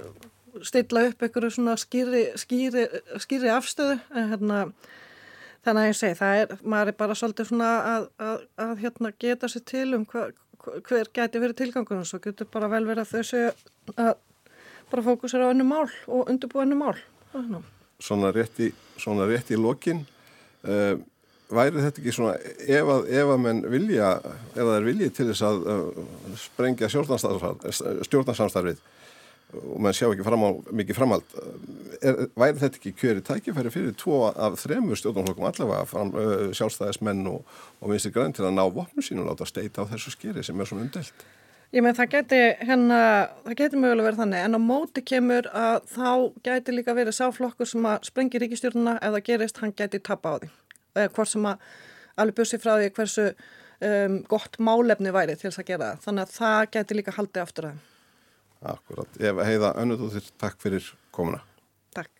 stilla 0.67 1.05
upp 1.09 1.23
einhverju 1.25 1.53
svona 1.55 1.77
skýri, 1.79 2.25
skýri, 2.39 2.87
skýri 3.21 3.53
afstöðu 3.53 3.99
en 4.15 4.33
hérna 4.33 4.65
Þannig 5.61 5.83
að 5.83 5.91
ég 5.91 5.97
segi, 5.99 6.17
það 6.17 6.39
er, 6.39 6.53
maður 6.73 6.89
er 6.89 6.97
bara 6.97 7.15
svolítið 7.17 7.49
svona 7.51 7.69
að, 7.91 8.05
að, 8.25 8.45
að 8.65 8.71
hérna 8.81 9.11
geta 9.21 9.49
sér 9.51 9.63
til 9.69 9.87
um 9.93 10.05
hva, 10.09 10.23
hver 10.87 11.09
geti 11.13 11.41
verið 11.41 11.59
tilgangunum, 11.59 12.07
svo 12.07 12.17
getur 12.23 12.49
bara 12.53 12.69
vel 12.71 12.81
verið 12.87 13.03
að 13.03 13.11
þau 13.11 13.23
séu 13.29 13.51
að 13.93 14.15
bara 14.91 15.05
fókusera 15.05 15.47
á 15.47 15.51
önnu 15.53 15.67
mál 15.67 15.87
og 16.07 16.31
undirbúa 16.31 16.65
önnu 16.65 16.79
mál. 16.79 16.97
Svona 18.01 18.31
rétt 18.33 18.57
í, 18.65 18.71
svona 18.97 19.27
rétt 19.29 19.53
í 19.53 19.59
lokin, 19.59 20.01
uh, 20.65 20.95
væri 21.51 21.83
þetta 21.85 22.01
ekki 22.01 22.15
svona, 22.15 22.33
ef 22.65 22.91
að, 22.95 23.05
ef 23.21 23.33
að 23.35 23.43
menn 23.45 23.61
vilja, 23.71 24.15
ef 24.55 24.57
það 24.57 24.73
er 24.79 24.87
viljið 24.89 25.13
til 25.17 25.27
þess 25.29 25.45
að 25.45 25.61
uh, 25.75 26.09
sprengja 26.41 26.89
stjórnarsamstarfið, 26.89 28.81
og 29.57 29.81
maður 29.83 29.97
sjá 29.97 30.07
ekki 30.09 30.25
fram 30.25 30.45
á 30.47 30.49
mikið 30.81 30.97
framhald. 30.97 31.35
Er, 32.01 32.23
væri 32.39 32.61
þetta 32.61 32.79
ekki 32.79 32.93
kjöri 32.97 33.25
tækifæri 33.25 33.73
fyrir 33.73 33.97
tvo 33.99 34.23
af 34.31 34.57
þremur 34.61 34.99
stjórnumflokkum 34.99 35.49
allavega 35.49 35.89
fram, 35.89 36.15
uh, 36.15 36.47
sjálfstæðismenn 36.57 37.27
og, 37.31 37.43
og 37.81 37.93
vinstir 37.93 38.15
græn 38.15 38.33
til 38.35 38.47
að 38.47 38.57
ná 38.57 38.63
vopnum 38.65 39.05
sín 39.05 39.21
og 39.21 39.29
láta 39.29 39.47
steita 39.49 39.85
á 39.85 39.91
þessu 39.91 40.15
skeri 40.15 40.43
sem 40.45 40.59
er 40.59 40.69
svona 40.69 40.87
undelt 40.87 41.27
Ég 41.71 41.79
með 41.85 42.01
það 42.01 42.09
geti 42.11 42.39
hérna, 42.67 42.97
það 43.45 43.53
geti 43.61 43.77
mögulega 43.79 44.07
verið 44.09 44.17
þannig 44.19 44.41
en 44.43 44.57
á 44.59 44.59
móti 44.59 45.03
kemur 45.07 45.45
að 45.55 45.77
þá 45.93 46.09
geti 46.43 46.73
líka 46.75 46.95
verið 46.97 47.15
sáflokkur 47.15 47.69
sem 47.71 47.85
að 47.87 48.09
sprengi 48.09 48.41
ríkistjórnuna 48.43 48.97
ef 48.97 49.13
það 49.15 49.23
gerist, 49.29 49.61
hann 49.63 49.71
geti 49.79 50.01
tappa 50.03 50.33
á 50.35 50.37
því. 50.41 50.49
Eða 50.97 51.13
hvort 51.15 51.31
sem 51.31 51.47
að 51.47 51.63
alveg 52.19 52.41
bussi 52.41 52.59
frá 52.59 52.73
því 52.73 52.89
hversu 52.97 53.29
um, 53.87 54.19
gott 54.27 54.59
málefni 54.59 55.13
væri 55.15 55.37
til 55.37 55.47
þess 55.47 55.61
að 55.63 55.71
gera 55.71 55.93
þannig 56.03 56.27
að 56.27 56.35
það 56.35 56.65
geti 56.75 56.99
líka 56.99 57.15
haldið 57.15 57.43
aftur 57.45 57.69
að 57.71 57.79
Akkurat. 58.61 59.09
Eva 59.19 59.41
Heiða 59.41 59.73
Önnudóttir, 59.81 60.21
takk 60.37 60.59
fyrir 60.61 60.85
komuna. 61.11 61.39
Takk. 61.93 62.11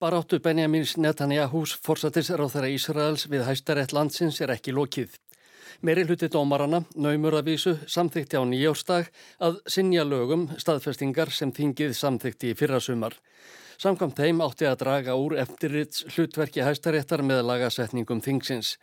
Baráttu 0.00 0.40
Benjamins 0.40 0.96
Netanyahús 0.96 1.76
forsatisráð 1.84 2.56
þeirra 2.56 2.72
Ísraels 2.72 3.28
við 3.28 3.44
hæstarétt 3.44 3.92
landsins 3.92 4.40
er 4.40 4.56
ekki 4.56 4.72
lokið. 4.72 5.20
Meiri 5.84 6.06
hluti 6.08 6.30
dómarana, 6.32 6.80
naumur 6.96 7.36
að 7.36 7.50
vísu, 7.50 7.76
samþykti 7.84 8.40
á 8.40 8.42
nýjórstag 8.48 9.12
að 9.44 9.60
sinja 9.68 10.06
lögum 10.08 10.48
staðfestingar 10.56 11.28
sem 11.28 11.52
þingið 11.52 11.92
samþykti 11.92 12.54
í 12.54 12.56
fyrrasumar. 12.56 13.12
Samkvæmt 13.76 14.16
þeim 14.16 14.40
átti 14.44 14.68
að 14.68 14.78
draga 14.84 15.16
úr 15.20 15.36
eftirrits 15.42 16.06
hlutverki 16.14 16.64
hæstaréttar 16.64 17.20
með 17.26 17.42
lagasetningum 17.50 18.22
þingsins. 18.24 18.76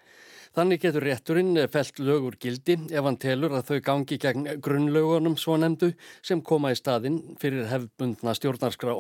Þannig 0.53 0.83
getur 0.83 1.07
rétturinn 1.07 1.57
felt 1.73 1.97
lögur 1.97 2.37
gildi 2.37 2.75
ef 2.93 3.07
hann 3.07 3.17
telur 3.17 3.55
að 3.57 3.71
þau 3.71 3.79
gangi 3.87 4.19
gegn 4.21 4.45
grunnlögunum 4.61 5.33
svo 5.41 5.57
nefndu 5.57 5.95
sem 6.21 6.43
koma 6.45 6.75
í 6.75 6.77
staðin 6.77 7.23
fyrir 7.41 7.65
hefbundna 7.71 8.35
stjórnarskrá. 8.37 8.99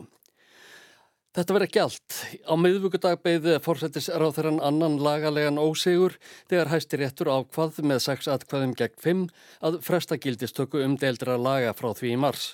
Þetta 1.33 1.53
ekki 1.65 1.79
allt. 1.81 2.17
Á 2.45 2.53
miðvugudag 2.57 3.21
beigði 3.25 3.55
fórsættisráð 3.65 4.35
þeirran 4.35 4.59
annan 4.65 4.99
lagalegan 5.01 5.61
ósegur 5.61 6.17
þegar 6.49 6.69
hæsti 6.73 6.99
réttur 7.01 7.31
ákvað 7.33 7.79
með 7.85 8.03
6 8.05 8.29
atkvaðum 8.33 8.75
gegn 8.77 8.99
5 9.05 9.23
að 9.69 9.79
fresta 9.85 10.17
gildistöku 10.21 10.83
um 10.85 10.93
deildra 11.01 11.37
laga 11.41 11.73
frá 11.77 11.89
því 11.97 12.13
í 12.13 12.19
mars. 12.21 12.51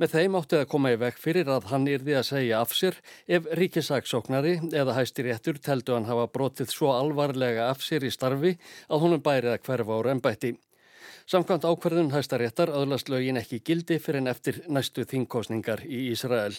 Með 0.00 0.14
þeim 0.16 0.36
átti 0.38 0.58
að 0.58 0.68
koma 0.72 0.92
í 0.94 0.98
vekk 1.00 1.18
fyrir 1.20 1.48
að 1.52 1.68
hann 1.72 1.86
yrði 1.90 2.16
að 2.16 2.28
segja 2.30 2.60
af 2.64 2.72
sér 2.76 2.98
ef 3.28 3.48
ríkisaksóknari 3.58 4.54
eða 4.72 4.96
hæsti 4.96 5.26
réttur 5.26 5.60
teldu 5.60 5.96
hann 5.96 6.08
hafa 6.08 6.28
brotið 6.32 6.72
svo 6.72 6.92
alvarlega 6.96 7.68
af 7.68 7.84
sér 7.84 8.06
í 8.08 8.12
starfi 8.12 8.56
að 8.88 9.04
honum 9.04 9.24
bærið 9.24 9.56
að 9.56 9.64
hverfa 9.68 9.98
ára 9.98 10.14
ennbætti. 10.16 10.54
Samkvæmt 11.28 11.66
ákverðun 11.68 12.12
hæsta 12.14 12.38
réttar 12.40 12.72
öðlast 12.72 13.12
lögin 13.12 13.38
ekki 13.40 13.60
gildi 13.60 13.98
fyrir 14.02 14.24
en 14.24 14.32
eftir 14.32 14.62
næstu 14.68 15.04
þingkostningar 15.08 15.84
í 15.86 16.08
Ísrael. 16.12 16.56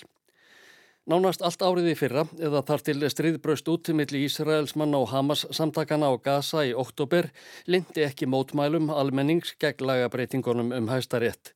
Nánast 1.03 1.41
allt 1.43 1.59
árið 1.59 1.89
í 1.91 1.93
fyrra, 1.99 2.21
eða 2.39 2.61
þar 2.63 2.83
til 2.87 3.09
stríðbröst 3.11 3.67
út 3.67 3.89
millir 3.91 4.23
Ísraels 4.23 4.71
manna 4.79 5.01
og 5.03 5.09
Hamas 5.11 5.41
samtakana 5.51 6.07
á 6.07 6.15
Gaza 6.15 6.63
í 6.63 6.71
oktober, 6.71 7.27
lindi 7.67 8.05
ekki 8.05 8.29
mótmælum 8.31 8.87
almennings 8.87 9.51
gegn 9.59 9.83
lagabreitingunum 9.89 10.71
um 10.71 10.87
hæstarétt. 10.87 11.51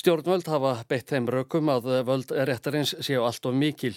Stjórnvöld 0.00 0.46
hafa 0.48 0.78
beitt 0.88 1.10
þeim 1.12 1.26
rökum 1.28 1.68
að 1.68 1.90
völd 2.08 2.30
réttarins 2.48 2.94
séu 3.04 3.20
allt 3.20 3.44
of 3.44 3.52
mikil. 3.52 3.92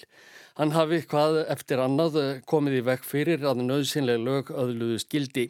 Hann 0.57 0.73
hafi 0.75 0.99
hvað 1.07 1.37
eftir 1.53 1.79
annað 1.79 2.17
komið 2.49 2.81
í 2.81 2.81
vekk 2.89 3.07
fyrir 3.07 3.45
að 3.47 3.61
nöðsynlega 3.69 4.19
lög 4.19 4.51
öðluðust 4.51 5.07
gildi. 5.13 5.45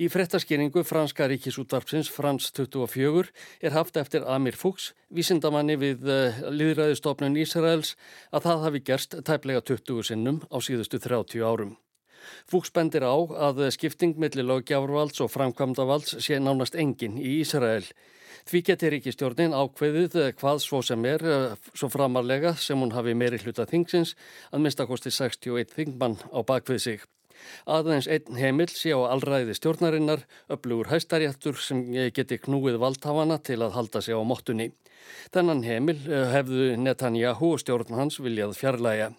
Í 0.00 0.08
frettaskýringu 0.08 0.86
franska 0.88 1.28
ríkisútvarpsins 1.28 2.08
Frans 2.08 2.48
24 2.56 3.28
er 3.60 3.76
haft 3.76 4.00
eftir 4.00 4.24
Amir 4.24 4.56
Fuchs, 4.56 4.94
vísindamanni 5.12 5.76
við 5.76 6.08
uh, 6.08 6.42
liðræðistofnun 6.48 7.36
Ísraels, 7.44 7.92
að 8.32 8.48
það 8.48 8.68
hafi 8.68 8.86
gerst 8.88 9.20
tæplega 9.20 9.60
20 9.68 10.08
sinnum 10.14 10.40
á 10.48 10.56
síðustu 10.64 11.02
30 11.02 11.44
árum. 11.44 11.76
Fuchs 12.50 12.72
bendir 12.74 13.06
á 13.06 13.14
að 13.14 13.64
skipting 13.74 14.18
millir 14.20 14.46
löggjárvalds 14.48 15.22
og 15.24 15.32
framkvæmdavalds 15.34 16.18
sé 16.24 16.40
nánast 16.40 16.76
engin 16.78 17.20
í 17.20 17.40
Ísrael. 17.42 17.86
Því 18.44 18.60
getur 18.68 18.94
ekki 18.98 19.12
stjórnin 19.14 19.56
ákveðið 19.56 20.16
eh, 20.20 20.32
hvað 20.36 20.60
svo 20.60 20.82
sem 20.84 21.04
er, 21.08 21.22
eh, 21.24 21.68
svo 21.72 21.88
framarlega 21.88 22.52
sem 22.60 22.76
hún 22.76 22.92
hafi 22.92 23.14
meiri 23.16 23.40
hluta 23.40 23.64
þingsins, 23.70 24.12
að 24.52 24.66
minnstakosti 24.66 25.12
61 25.14 25.72
þingmann 25.72 26.18
á 26.28 26.44
bakvið 26.44 26.82
sig. 26.84 27.06
Aðeins 27.68 28.08
einn 28.08 28.36
heimil 28.36 28.68
sé 28.72 28.92
á 28.92 29.00
allræði 29.00 29.56
stjórnarinnar, 29.56 30.26
öflugur 30.52 30.92
hæstaréttur 30.92 31.56
sem 31.60 31.82
geti 32.16 32.38
knúið 32.40 32.78
valdhafana 32.84 33.40
til 33.40 33.62
að 33.64 33.76
halda 33.78 34.04
sig 34.04 34.16
á 34.16 34.20
móttunni. 34.20 34.70
Þennan 35.32 35.64
heimil 35.64 35.98
eh, 36.04 36.28
hefðu 36.36 36.74
Netanyahu 36.84 37.54
og 37.56 37.64
stjórn 37.64 37.96
hans 37.96 38.20
viljað 38.20 38.58
fjarlæga. 38.60 39.14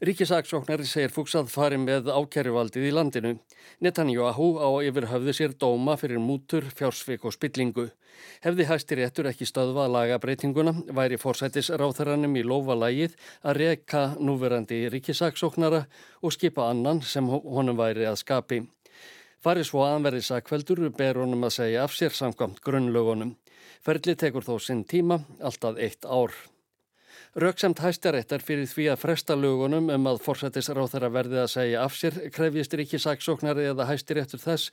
Ríkisaksóknari 0.00 0.86
segir 0.88 1.12
fúksað 1.12 1.50
fari 1.52 1.76
með 1.76 2.06
ákjæruvaldið 2.08 2.86
í 2.88 2.92
landinu. 2.94 3.32
Netanyahu 3.84 4.46
á 4.56 4.68
yfir 4.80 5.04
höfðu 5.10 5.34
sér 5.36 5.52
dóma 5.60 5.92
fyrir 6.00 6.22
mútur, 6.24 6.64
fjársvik 6.72 7.26
og 7.28 7.34
spillingu. 7.36 7.84
Hefði 8.40 8.64
hæstir 8.70 9.02
réttur 9.02 9.28
ekki 9.28 9.44
stöðva 9.44 9.84
að 9.84 9.92
laga 9.98 10.16
breytinguna, 10.22 10.72
væri 10.96 11.18
fórsættis 11.20 11.68
ráþaranum 11.68 12.32
í 12.40 12.44
lofa 12.48 12.78
lægið 12.80 13.18
að 13.44 13.60
reyka 13.60 14.00
núverandi 14.16 14.78
ríkisaksóknara 14.94 15.82
og 16.24 16.32
skipa 16.32 16.70
annan 16.72 17.02
sem 17.04 17.28
honum 17.28 17.76
væri 17.76 18.08
að 18.08 18.22
skapi. 18.22 18.62
Farið 19.44 19.68
svo 19.68 19.82
aðanverði 19.84 20.22
sakveldur 20.24 20.80
ber 20.96 21.20
honum 21.20 21.44
að 21.44 21.58
segja 21.58 21.84
af 21.84 21.92
sér 21.92 22.16
samkvæmt 22.16 22.64
grunnlögunum. 22.64 23.36
Ferli 23.84 24.16
tekur 24.16 24.48
þó 24.48 24.56
sinn 24.64 24.80
tíma, 24.88 25.20
alltaf 25.44 25.76
eitt 25.76 26.08
ár. 26.08 26.32
Röksamt 27.38 27.78
hæstaréttar 27.78 28.42
fyrir 28.42 28.66
því 28.66 28.88
að 28.90 29.02
fresta 29.04 29.36
lögunum 29.38 29.86
um 29.94 30.06
að 30.10 30.16
forsættisráð 30.24 30.88
þeirra 30.90 31.10
verði 31.14 31.36
að 31.38 31.52
segja 31.52 31.82
af 31.86 31.94
sér 31.94 32.16
krefjist 32.34 32.72
ekki 32.74 32.98
saksóknari 32.98 33.68
eða 33.70 33.86
hæstiréttur 33.86 34.42
þess 34.42 34.72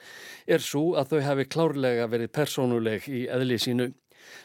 er 0.50 0.66
svo 0.66 0.96
að 0.98 1.12
þau 1.12 1.22
hafi 1.28 1.46
klárlega 1.54 2.08
verið 2.10 2.32
persónuleg 2.34 3.06
í 3.14 3.28
eðli 3.30 3.60
sínu. 3.62 3.88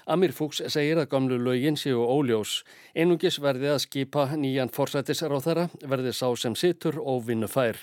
Amir 0.04 0.34
Fuchs 0.36 0.60
segir 0.74 1.00
að 1.00 1.08
gamlu 1.14 1.38
lögin 1.40 1.80
séu 1.80 2.04
óljós. 2.04 2.66
Einungis 2.92 3.40
verði 3.40 3.72
að 3.72 3.80
skipa 3.86 4.26
nýjan 4.36 4.74
forsættisráð 4.76 5.46
þeirra 5.46 5.66
verði 5.80 6.12
sá 6.12 6.28
sem 6.36 6.52
situr 6.52 7.00
og 7.00 7.24
vinnu 7.30 7.48
fær. 7.48 7.80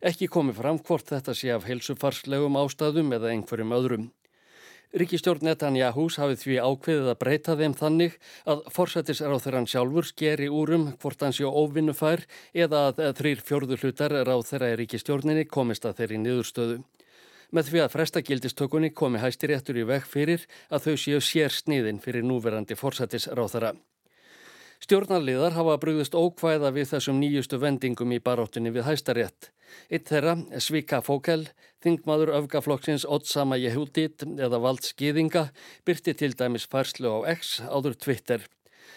Ekki 0.00 0.30
komi 0.32 0.56
fram 0.56 0.80
hvort 0.80 1.12
þetta 1.12 1.36
sé 1.36 1.52
af 1.52 1.68
helsufarslegum 1.68 2.56
ástæðum 2.56 3.12
eða 3.12 3.34
einhverjum 3.34 3.76
öðrum. 3.76 4.08
Ríkistjórn 4.90 5.44
Netanyahús 5.46 6.16
hafið 6.18 6.40
því 6.40 6.54
ákveðið 6.66 7.08
að 7.12 7.18
breyta 7.20 7.54
þeim 7.54 7.74
þannig 7.78 8.16
að 8.50 8.64
þeirran 8.74 9.68
sjálfur 9.70 10.08
skeri 10.08 10.48
úrum 10.50 10.88
hvort 10.98 11.22
hans 11.22 11.38
jó 11.38 11.46
óvinnufær 11.46 12.24
eða 12.50 12.80
að 12.88 13.12
þrýr 13.20 13.44
fjörðu 13.46 13.78
hlutar 13.78 14.16
á 14.26 14.36
þeirra 14.42 14.72
í 14.72 14.80
ríkistjórninni 14.80 15.46
komist 15.46 15.86
að 15.86 16.02
þeirri 16.02 16.18
niðurstöðu. 16.24 16.80
Með 17.54 17.70
því 17.70 17.84
að 17.84 17.94
frestagildistökunni 17.94 18.90
komi 18.90 19.22
hæstir 19.22 19.54
réttur 19.54 19.78
í 19.78 19.86
veg 19.86 20.10
fyrir 20.10 20.42
að 20.74 20.90
þau 20.90 20.96
séu 20.98 21.22
sér 21.22 21.54
sniðin 21.54 22.02
fyrir 22.02 22.26
núverandi 22.26 22.74
forsættis 22.74 23.30
ráþara. 23.30 23.76
Stjórnarliðar 24.80 25.52
hafa 25.58 25.74
brugðist 25.76 26.14
ókvæða 26.16 26.70
við 26.72 26.86
þessum 26.94 27.18
nýjustu 27.20 27.58
vendingum 27.60 28.14
í 28.16 28.18
baróttunni 28.24 28.70
við 28.72 28.86
hæstarétt. 28.86 29.50
Eitt 29.92 30.08
þeirra, 30.08 30.38
Svika 30.56 31.02
Fókel, 31.04 31.50
þingmaður 31.84 32.32
öfgaflokksins 32.38 33.04
Ottsama 33.04 33.58
Jehudit 33.60 34.24
eða 34.24 34.62
Vald 34.64 34.80
Skýðinga, 34.88 35.50
byrti 35.84 36.16
til 36.16 36.32
dæmis 36.32 36.64
færslu 36.64 37.12
á 37.12 37.18
X 37.36 37.58
áður 37.68 38.00
Twitter. 38.00 38.48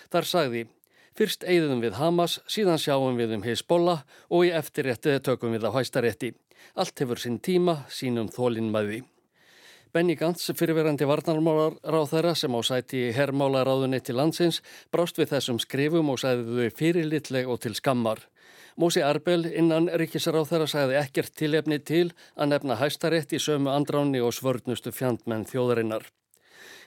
Þar 0.08 0.30
sagði, 0.32 0.66
fyrst 1.20 1.44
eigðum 1.44 1.84
við 1.84 2.00
Hamas, 2.00 2.40
síðan 2.48 2.80
sjáum 2.80 3.20
við 3.20 3.36
um 3.36 3.44
Hezbollah 3.44 4.06
og 4.32 4.48
í 4.48 4.56
eftirréttið 4.56 5.20
tökum 5.28 5.52
við 5.52 5.68
á 5.68 5.76
hæstarétti. 5.76 6.32
Allt 6.80 6.96
hefur 7.04 7.20
sinn 7.20 7.44
tíma, 7.44 7.84
sínum 7.92 8.32
þólinn 8.32 8.72
maði. 8.72 9.04
Benny 9.94 10.16
Gantz, 10.18 10.48
fyrirverandi 10.58 11.06
varnarmálar 11.06 11.76
ráð 11.86 12.08
þeirra 12.10 12.32
sem 12.34 12.56
á 12.58 12.62
sæti 12.66 12.98
í 12.98 13.10
herrmálaráðunni 13.14 14.00
til 14.02 14.16
landsins, 14.18 14.58
brást 14.90 15.20
við 15.22 15.36
þessum 15.36 15.60
skrifum 15.62 16.10
og 16.10 16.18
sæði 16.18 16.56
þau 16.56 16.80
fyrirlitleg 16.80 17.52
og 17.54 17.60
til 17.62 17.76
skammar. 17.78 18.24
Mósi 18.74 19.04
Arbel 19.06 19.46
innan 19.46 19.92
ríkisráð 20.02 20.50
þeirra 20.50 20.70
sæði 20.74 20.98
ekkert 20.98 21.36
tilefni 21.38 21.78
til 21.78 22.08
að 22.34 22.56
nefna 22.56 22.80
hæstarétt 22.82 23.38
í 23.38 23.44
sömu 23.46 23.70
andráni 23.70 24.24
og 24.26 24.34
svörnustu 24.34 24.90
fjandmenn 24.90 25.46
þjóðarinnar. 25.52 26.10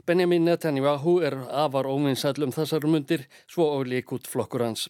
Benjamin 0.03 0.51
Netanyahu 0.51 1.21
er 1.23 1.39
afar 1.47 1.87
óvinsætlum 1.87 2.51
þessar 2.59 2.91
mundir 2.91 3.29
svo 3.47 3.71
og 3.77 3.87
lík 3.87 4.11
út 4.19 4.27
flokkur 4.27 4.67
hans. 4.67 4.89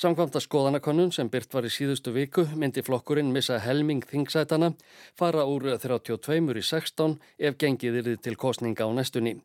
Samkvæmt 0.00 0.36
að 0.36 0.44
skoðanakonun 0.46 1.12
sem 1.14 1.30
byrt 1.30 1.54
var 1.54 1.66
í 1.68 1.72
síðustu 1.72 2.12
viku 2.14 2.46
myndi 2.58 2.82
flokkurinn 2.82 3.32
missa 3.32 3.60
helming 3.62 4.04
þingsætana, 4.10 4.72
fara 5.14 5.46
úr 5.46 5.70
32 5.78 6.40
í 6.58 6.62
16 6.62 7.18
ef 7.38 7.58
gengið 7.58 8.00
yfir 8.02 8.22
til 8.22 8.36
kostninga 8.36 8.86
á 8.86 8.90
næstunni. 8.90 9.38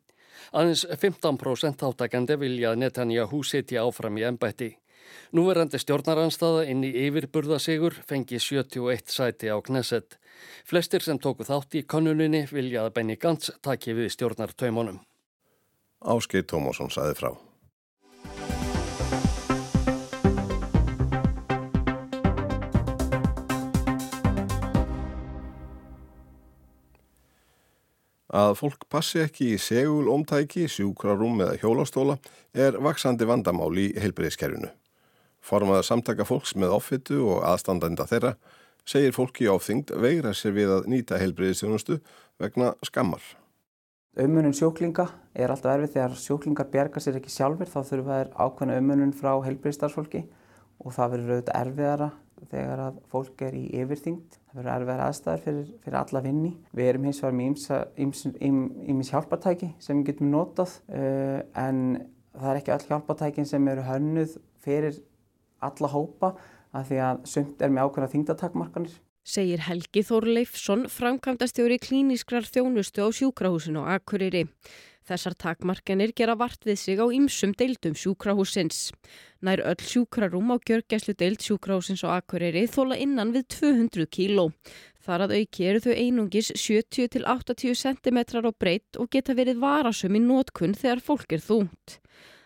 Aðeins 0.52 0.86
15% 0.88 1.84
áttakandi 1.86 2.36
vilja 2.40 2.72
að 2.72 2.80
Netanyahu 2.84 3.42
setja 3.44 3.84
áfram 3.84 4.18
í 4.18 4.24
ennbætti. 4.26 4.72
Núverandi 5.34 5.78
stjórnaranstaða 5.78 6.64
inn 6.70 6.82
í 6.86 6.90
yfirburðasigur 7.06 7.98
fengi 8.06 8.40
71 8.42 9.12
sæti 9.14 9.50
á 9.50 9.58
Knesset. 9.62 10.18
Flestir 10.66 11.04
sem 11.04 11.18
tóku 11.18 11.46
þátt 11.46 11.78
í 11.78 11.84
konuninni 11.86 12.46
vilja 12.50 12.86
að 12.86 12.94
Benny 12.98 13.18
Gantz 13.20 13.52
taki 13.62 13.94
við 13.98 14.10
stjórnartaumunum. 14.16 15.02
Áskei 16.00 16.42
Tómásson 16.42 16.90
saði 16.90 17.18
frá. 17.18 17.34
Að 28.30 28.52
fólk 28.60 28.84
passi 28.86 29.18
ekki 29.24 29.54
í 29.56 29.58
segul 29.58 30.06
ómtæki, 30.12 30.68
sjúkrarúm 30.70 31.40
eða 31.42 31.56
hjólastóla 31.58 32.14
er 32.54 32.78
vaksandi 32.78 33.26
vandamál 33.26 33.72
í 33.74 33.88
heilbreyðskerfinu. 33.98 34.70
Formaður 35.42 35.88
samtaka 35.88 36.26
fólks 36.28 36.54
með 36.54 36.76
offitu 36.76 37.24
og 37.26 37.42
aðstandenda 37.48 38.06
þeirra 38.06 38.36
segir 38.86 39.14
fólki 39.16 39.48
áþyngd 39.50 39.90
veigra 39.98 40.32
sér 40.36 40.54
við 40.54 40.74
að 40.76 40.88
nýta 40.92 41.18
heilbreyðstjónustu 41.20 41.98
vegna 42.40 42.74
skammar. 42.86 43.22
Ömmunum 44.20 44.54
sjóklinga 44.56 45.06
er 45.34 45.52
alltaf 45.52 45.76
erfið 45.76 45.94
þegar 45.96 46.16
sjóklingar 46.18 46.70
berga 46.70 47.02
sér 47.02 47.20
ekki 47.20 47.32
sjálfur 47.34 47.70
þá 47.70 47.80
þurfa 47.86 48.18
þær 48.20 48.32
ákveðna 48.44 48.78
ömmunum 48.80 49.12
frá 49.16 49.32
heilbreyðstarfsfólki 49.46 50.24
og 50.80 50.94
það 50.96 51.12
verður 51.14 51.34
auðvitað 51.34 51.60
erfiðara 51.60 52.10
þegar 52.50 52.84
að 52.86 53.00
fólk 53.12 53.44
er 53.46 53.58
í 53.58 53.64
yfirþyngd. 53.82 54.39
Það 54.50 54.58
verður 54.58 54.72
erfiðar 54.74 55.00
aðstæðar 55.04 55.42
fyrir, 55.44 55.66
fyrir 55.84 55.96
alla 56.00 56.20
vinni. 56.24 56.48
Við 56.74 56.88
erum 56.90 57.04
hins 57.06 57.20
vegar 57.22 57.36
með 57.38 58.24
ímis 58.90 59.10
hjálpartæki 59.12 59.68
sem 59.78 60.00
við 60.00 60.08
getum 60.08 60.32
notað 60.32 60.72
uh, 60.90 61.36
en 61.54 61.84
það 62.34 62.48
er 62.50 62.58
ekki 62.58 62.74
öll 62.74 62.88
hjálpartækin 62.88 63.46
sem 63.46 63.68
eru 63.70 63.84
hönnuð 63.86 64.34
fyrir 64.64 64.98
alla 65.62 65.92
hópa 65.92 66.32
af 66.74 66.90
því 66.90 66.98
að 67.06 67.22
sumt 67.30 67.62
er 67.62 67.70
með 67.70 67.86
ákveðna 67.86 68.10
þingdatakmarkanir. 68.16 68.98
Segir 69.30 69.62
Helgi 69.68 70.02
Þór 70.08 70.26
Leifsson, 70.26 70.86
framkvæmdastjóri 70.90 71.78
klíniskrar 71.78 72.46
þjónustu 72.48 73.06
á 73.06 73.08
sjúkrahúsinu 73.14 73.84
á 73.86 74.00
Akureyri. 74.00 74.48
Þessar 75.08 75.34
takmarkanir 75.40 76.12
gera 76.16 76.36
vart 76.38 76.66
við 76.68 76.78
sig 76.78 77.00
á 77.00 77.06
ymsum 77.08 77.54
deildum 77.56 77.96
sjúkrahúsins. 77.96 78.90
Nær 79.40 79.62
öll 79.64 79.80
sjúkrarúm 79.80 80.52
á 80.52 80.56
gjörgæslu 80.60 81.16
deild 81.16 81.40
sjúkrahúsins 81.40 82.04
á 82.04 82.20
Akureyri 82.20 82.66
þóla 82.68 82.98
innan 83.00 83.32
við 83.32 83.48
200 83.56 84.10
kíló. 84.12 84.50
Þar 85.00 85.24
að 85.24 85.34
auki 85.40 85.64
eru 85.66 85.80
þau 85.80 85.94
einungis 85.96 86.52
70-80 86.52 87.74
cm 87.80 88.20
á 88.44 88.52
breytt 88.52 89.00
og 89.00 89.08
geta 89.10 89.34
verið 89.34 89.62
varasum 89.64 90.18
í 90.18 90.20
nótkunn 90.20 90.76
þegar 90.76 91.00
fólk 91.00 91.32
er 91.32 91.42
þúnt. 91.42 91.96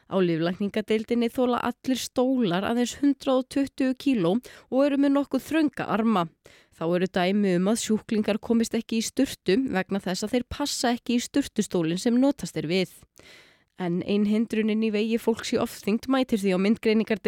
Á 0.07 0.17
líflækningadeildinni 0.23 1.31
þóla 1.33 1.59
allir 1.65 1.99
stólar 1.99 2.67
aðeins 2.69 2.95
120 3.01 3.97
kíló 3.99 4.37
og 4.71 4.85
eru 4.85 5.01
með 5.01 5.17
nokkuð 5.17 5.47
þrönga 5.49 5.89
arma. 5.97 6.29
Þá 6.75 6.85
eru 6.89 7.07
dæmi 7.07 7.55
um 7.61 7.71
að 7.71 7.81
sjúklingar 7.85 8.41
komist 8.43 8.75
ekki 8.75 8.99
í 8.99 9.07
sturtum 9.07 9.69
vegna 9.75 10.01
þess 10.03 10.27
að 10.27 10.33
þeir 10.35 10.47
passa 10.51 10.91
ekki 10.97 11.19
í 11.19 11.23
sturtustólinn 11.23 12.01
sem 12.03 12.17
notast 12.19 12.59
er 12.59 12.67
við. 12.67 12.91
En 13.79 14.01
einn 14.07 14.27
hindrunin 14.27 14.83
í 14.87 14.91
vegi 14.95 15.19
fólks 15.19 15.53
í 15.55 15.59
ofþyngd 15.59 16.07
mætir 16.11 16.39
því 16.43 16.55
á 16.55 16.59
myndgreiningar 16.63 17.23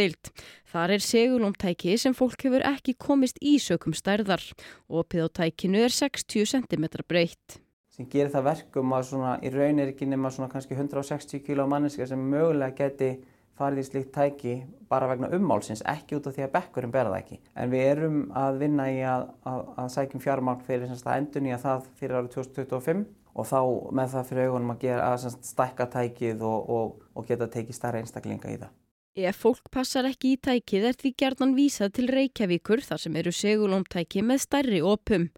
Þar 0.71 0.97
er 0.97 1.03
segulómtæki 1.03 1.95
sem 1.99 2.15
fólk 2.15 2.43
hefur 2.47 2.67
ekki 2.67 2.95
komist 2.99 3.39
í 3.43 3.57
sökum 3.63 3.95
stærðar. 3.95 4.43
Og 4.91 5.07
piðótækinu 5.11 5.83
er 5.83 5.95
60 5.95 6.47
cm 6.47 6.87
breytt. 7.07 7.59
Sem 7.91 8.07
gerir 8.11 8.31
það 8.35 8.51
verkum 8.51 8.95
að 8.95 9.47
í 9.47 9.51
raun 9.55 9.79
er 9.83 9.95
ekki 9.95 10.07
nema 10.11 10.31
kannski 10.53 10.75
160 10.77 11.43
kg 11.47 11.67
manneska 11.71 12.07
sem 12.07 12.31
mögulega 12.31 12.75
geti 12.83 13.15
farið 13.57 13.83
í 13.83 13.87
slikt 13.89 14.13
tæki 14.15 14.55
bara 14.91 15.09
vegna 15.11 15.31
ummálsins, 15.35 15.83
ekki 15.89 16.19
út 16.19 16.29
af 16.29 16.37
því 16.37 16.47
að 16.47 16.55
bekkurum 16.55 16.95
berða 16.95 17.21
ekki. 17.23 17.41
En 17.57 17.73
við 17.73 17.85
erum 17.91 18.19
að 18.37 18.63
vinna 18.63 18.89
í 18.93 19.03
að, 19.03 19.29
að, 19.49 19.63
að 19.83 19.93
sækjum 19.97 20.25
fjármál 20.25 20.59
fyrir 20.67 20.91
semst, 20.91 21.07
að 21.09 21.23
endun 21.23 21.51
í 21.51 21.55
að 21.57 21.65
það 21.67 21.87
fyrir 22.01 22.19
árið 22.21 22.33
2025 22.37 23.05
og 23.37 23.49
þá 23.51 23.61
með 23.99 24.15
það 24.15 24.31
fyrir 24.31 24.51
augunum 24.51 24.75
að, 24.75 24.83
gera, 24.87 25.11
að 25.11 25.21
semst, 25.27 25.53
stækka 25.53 25.89
tækið 25.93 26.45
og, 26.47 26.75
og, 26.77 27.07
og 27.17 27.29
geta 27.29 27.49
tekið 27.53 27.79
starra 27.79 28.03
einstaklinga 28.03 28.53
í 28.53 28.61
það. 28.63 28.75
Ef 29.17 29.39
fólk 29.41 29.71
passar 29.73 30.05
ekki 30.05 30.35
í 30.35 30.41
tækið 30.45 30.91
er 30.91 30.97
því 31.01 31.13
gerðan 31.23 31.55
vísað 31.57 31.95
til 31.97 32.11
Reykjavíkur 32.13 32.83
þar 32.85 33.01
sem 33.01 33.15
eru 33.17 33.33
segulómtæki 33.33 34.21
með 34.21 34.43
stærri 34.45 34.83
opum. 34.85 35.31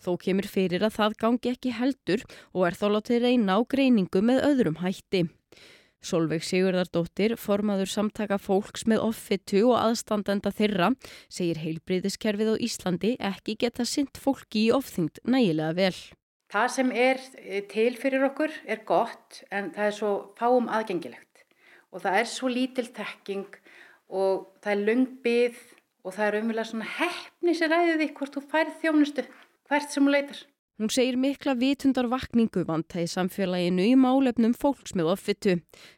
Þó 0.00 0.14
kemur 0.22 0.48
fyrir 0.48 0.84
að 0.86 0.96
það 0.96 1.16
gangi 1.20 1.52
ekki 1.52 1.74
heldur 1.76 2.24
og 2.54 2.64
er 2.68 2.76
þá 2.80 2.86
látið 2.94 3.26
reyna 3.26 3.56
á 3.56 3.60
greiningu 3.68 4.22
með 4.24 4.40
öðrum 4.48 4.80
hætti. 4.80 5.26
Solveig 6.06 6.44
Sigurðardóttir, 6.46 7.34
formaður 7.40 7.90
samtaka 7.90 8.38
fólks 8.38 8.86
með 8.86 9.02
offitu 9.08 9.64
og 9.72 9.80
aðstandenda 9.80 10.52
þeirra, 10.54 10.92
segir 11.26 11.58
heilbriðiskerfið 11.64 12.52
á 12.54 12.62
Íslandi 12.68 13.12
ekki 13.32 13.56
geta 13.64 13.86
synt 13.88 14.20
fólki 14.22 14.68
í 14.68 14.72
ofþyngd 14.76 15.24
nægilega 15.26 15.74
vel. 15.76 15.96
Það 16.54 16.68
sem 16.76 16.92
er 16.94 17.22
eh, 17.42 17.62
til 17.66 17.92
fyrir 17.98 18.28
okkur 18.28 18.52
er 18.70 18.84
gott 18.86 19.42
en 19.50 19.72
það 19.74 19.88
er 19.88 19.96
svo 19.96 20.12
fáum 20.38 20.68
aðgengilegt 20.70 21.42
og 21.90 22.04
það 22.04 22.20
er 22.20 22.28
svo 22.30 22.50
lítil 22.52 22.86
tekking 22.94 23.58
og 24.06 24.46
það 24.62 24.72
er 24.72 24.84
lungbið 24.86 25.58
og 26.06 26.14
það 26.14 26.28
er 26.28 26.38
umvel 26.40 26.60
að 26.62 26.68
svona 26.70 26.92
hefni 27.00 27.56
sér 27.58 27.72
ræðið 27.74 28.02
því 28.02 28.08
hvort 28.20 28.36
þú 28.36 28.44
færð 28.52 28.76
þjónustu 28.84 29.26
hvert 29.66 29.90
sem 29.90 30.06
hún 30.06 30.14
leitar. 30.14 30.42
Hún 30.76 30.90
segir 30.92 31.16
mikla 31.16 31.54
vitundar 31.56 32.04
vakningu 32.12 32.66
vantæði 32.68 33.08
samfélaginu 33.08 33.84
í 33.88 33.94
málefnum 33.96 34.52
fólks 34.52 34.92
með 34.92 35.08
offitu. 35.14 35.54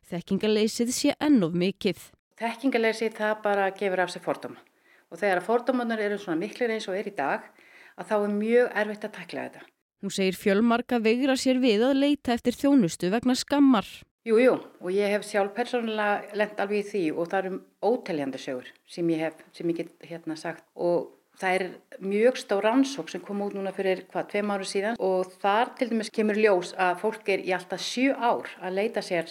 Þekkingarleysið 0.06 0.92
sé 0.94 1.14
ennof 1.18 1.56
mikill. 1.58 1.98
Þekkingarleysið 2.38 3.16
það 3.18 3.32
bara 3.42 3.64
gefur 3.74 4.04
af 4.04 4.12
sig 4.14 4.22
fordóma. 4.22 4.62
Og 5.10 5.18
þegar 5.18 5.42
fordómanar 5.42 6.04
eru 6.04 6.20
svona 6.22 6.38
miklir 6.38 6.70
eins 6.70 6.86
og 6.86 6.94
er 6.94 7.10
í 7.10 7.14
dag, 7.16 7.50
að 7.98 8.12
þá 8.12 8.14
er 8.20 8.36
mjög 8.36 8.70
erfitt 8.84 9.08
að 9.08 9.16
takla 9.18 9.48
þetta. 9.48 9.66
Hún 9.98 10.14
segir 10.14 10.38
fjölmarka 10.38 11.02
vegra 11.02 11.34
sér 11.34 11.58
við 11.58 11.82
að 11.88 11.98
leita 11.98 12.36
eftir 12.38 12.54
þjónustu 12.54 13.10
vegna 13.10 13.34
skammar. 13.34 13.88
Jú, 14.28 14.38
jú, 14.38 14.54
og 14.78 14.94
ég 14.94 15.10
hef 15.10 15.26
sjálf 15.26 15.56
persónulega 15.58 16.38
lent 16.38 16.58
alveg 16.62 16.84
í 16.84 16.86
því 16.86 17.04
og 17.16 17.30
það 17.32 17.38
eru 17.40 17.60
óteljandi 17.82 18.38
sögur 18.38 18.70
sem 18.86 19.10
ég 19.10 19.26
hef, 19.26 19.42
sem 19.56 19.70
ég 19.72 19.82
get 19.82 20.06
hérna 20.06 20.38
sagt 20.38 20.68
og 20.76 21.16
Það 21.38 21.54
er 21.54 21.64
mjög 22.02 22.38
stór 22.40 22.64
rannsók 22.66 23.10
sem 23.12 23.22
kom 23.22 23.44
út 23.44 23.54
núna 23.54 23.70
fyrir 23.74 24.00
hvað, 24.10 24.26
tveim 24.32 24.50
áru 24.50 24.66
síðan 24.66 24.98
og 24.98 25.30
þar 25.38 25.70
til 25.78 25.86
dæmis 25.92 26.10
kemur 26.14 26.40
ljós 26.40 26.72
að 26.74 26.98
fólk 27.04 27.30
er 27.30 27.44
í 27.46 27.54
alltaf 27.54 27.84
sjú 27.84 28.10
ár 28.16 28.50
að 28.58 28.74
leita 28.80 29.04
sér 29.06 29.30